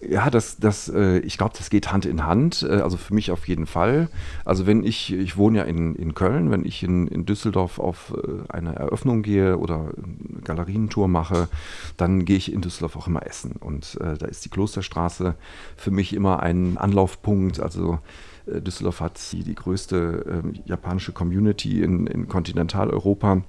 Ja, 0.00 0.30
das, 0.30 0.58
das, 0.58 0.88
äh, 0.88 1.18
ich 1.20 1.38
glaube, 1.38 1.54
das 1.58 1.70
geht 1.70 1.90
Hand 1.90 2.06
in 2.06 2.24
Hand. 2.24 2.62
Äh, 2.62 2.80
also 2.82 2.96
für 2.96 3.14
mich 3.14 3.32
auf 3.32 3.48
jeden 3.48 3.66
Fall. 3.66 4.08
Also 4.44 4.66
wenn 4.66 4.84
ich, 4.84 5.12
ich 5.12 5.36
wohne 5.36 5.58
ja 5.58 5.64
in, 5.64 5.96
in 5.96 6.14
Köln, 6.14 6.52
wenn 6.52 6.64
ich 6.64 6.84
in, 6.84 7.08
in 7.08 7.26
Düsseldorf 7.26 7.80
auf 7.80 8.14
äh, 8.16 8.52
eine 8.52 8.76
Eröffnung 8.76 9.22
gehe 9.22 9.58
oder 9.58 9.92
eine 9.96 10.42
Galerientour 10.42 11.08
mache, 11.08 11.48
dann 11.96 12.24
gehe 12.24 12.36
ich 12.36 12.52
in 12.52 12.60
Düsseldorf 12.60 12.96
auch 12.96 13.08
immer 13.08 13.26
essen. 13.26 13.56
Und 13.58 13.98
da 14.00 14.26
ist 14.26 14.44
die 14.44 14.48
Klosterstraße 14.48 15.34
für 15.76 15.90
mich 15.90 16.14
immer 16.14 16.42
ein 16.42 16.78
Anlaufpunkt. 16.78 17.60
Also 17.60 17.98
Düsseldorf 18.46 19.00
hat 19.00 19.20
die, 19.32 19.42
die 19.42 19.54
größte 19.54 20.42
äh, 20.44 20.58
japanische 20.64 21.12
Community 21.12 21.82
in, 21.82 22.06
in 22.06 22.28
Kontinentaleuropa. 22.28 23.42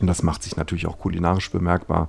Und 0.00 0.06
das 0.06 0.22
macht 0.22 0.42
sich 0.42 0.56
natürlich 0.56 0.86
auch 0.86 0.98
kulinarisch 0.98 1.50
bemerkbar. 1.50 2.08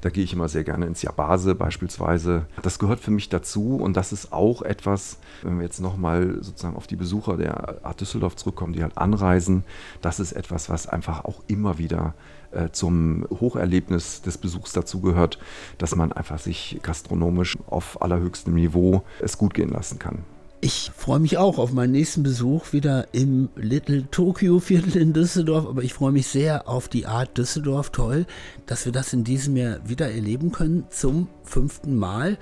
Da 0.00 0.10
gehe 0.10 0.22
ich 0.22 0.34
immer 0.34 0.48
sehr 0.48 0.64
gerne 0.64 0.84
ins 0.84 1.00
Yabase 1.00 1.54
beispielsweise. 1.54 2.44
Das 2.62 2.78
gehört 2.78 3.00
für 3.00 3.10
mich 3.10 3.30
dazu 3.30 3.76
und 3.76 3.96
das 3.96 4.12
ist 4.12 4.32
auch 4.34 4.60
etwas, 4.60 5.18
wenn 5.42 5.56
wir 5.56 5.64
jetzt 5.64 5.80
nochmal 5.80 6.42
sozusagen 6.42 6.76
auf 6.76 6.86
die 6.86 6.96
Besucher 6.96 7.38
der 7.38 7.84
Art 7.84 8.00
Düsseldorf 8.02 8.36
zurückkommen, 8.36 8.74
die 8.74 8.82
halt 8.82 8.98
anreisen, 8.98 9.64
das 10.02 10.20
ist 10.20 10.32
etwas, 10.32 10.68
was 10.68 10.86
einfach 10.86 11.24
auch 11.24 11.42
immer 11.46 11.78
wieder 11.78 12.12
äh, 12.50 12.68
zum 12.70 13.26
Hocherlebnis 13.30 14.20
des 14.20 14.36
Besuchs 14.36 14.72
dazugehört, 14.72 15.38
dass 15.78 15.96
man 15.96 16.12
einfach 16.12 16.38
sich 16.38 16.80
gastronomisch 16.82 17.56
auf 17.66 18.02
allerhöchstem 18.02 18.54
Niveau 18.54 19.04
es 19.20 19.38
gut 19.38 19.54
gehen 19.54 19.70
lassen 19.70 19.98
kann. 19.98 20.24
Ich 20.64 20.90
freue 20.96 21.20
mich 21.20 21.36
auch 21.36 21.58
auf 21.58 21.74
meinen 21.74 21.92
nächsten 21.92 22.22
Besuch 22.22 22.72
wieder 22.72 23.08
im 23.12 23.50
Little 23.54 24.10
Tokyo 24.10 24.60
Viertel 24.60 24.96
in 24.96 25.12
Düsseldorf, 25.12 25.66
aber 25.66 25.82
ich 25.82 25.92
freue 25.92 26.10
mich 26.10 26.26
sehr 26.26 26.66
auf 26.70 26.88
die 26.88 27.04
Art 27.04 27.36
Düsseldorf. 27.36 27.90
Toll, 27.90 28.24
dass 28.64 28.86
wir 28.86 28.92
das 28.92 29.12
in 29.12 29.24
diesem 29.24 29.56
Jahr 29.56 29.86
wieder 29.86 30.10
erleben 30.10 30.52
können, 30.52 30.86
zum 30.88 31.28
fünften 31.42 31.98
Mal. 31.98 32.38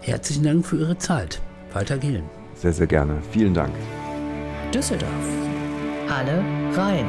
Herzlichen 0.00 0.42
Dank 0.42 0.66
für 0.66 0.76
Ihre 0.76 0.98
Zeit. 0.98 1.40
Walter 1.72 1.98
Gehlen. 1.98 2.24
Sehr, 2.56 2.72
sehr 2.72 2.88
gerne. 2.88 3.22
Vielen 3.30 3.54
Dank. 3.54 3.72
Düsseldorf. 4.74 5.12
Alle 6.08 6.42
rein. 6.76 7.06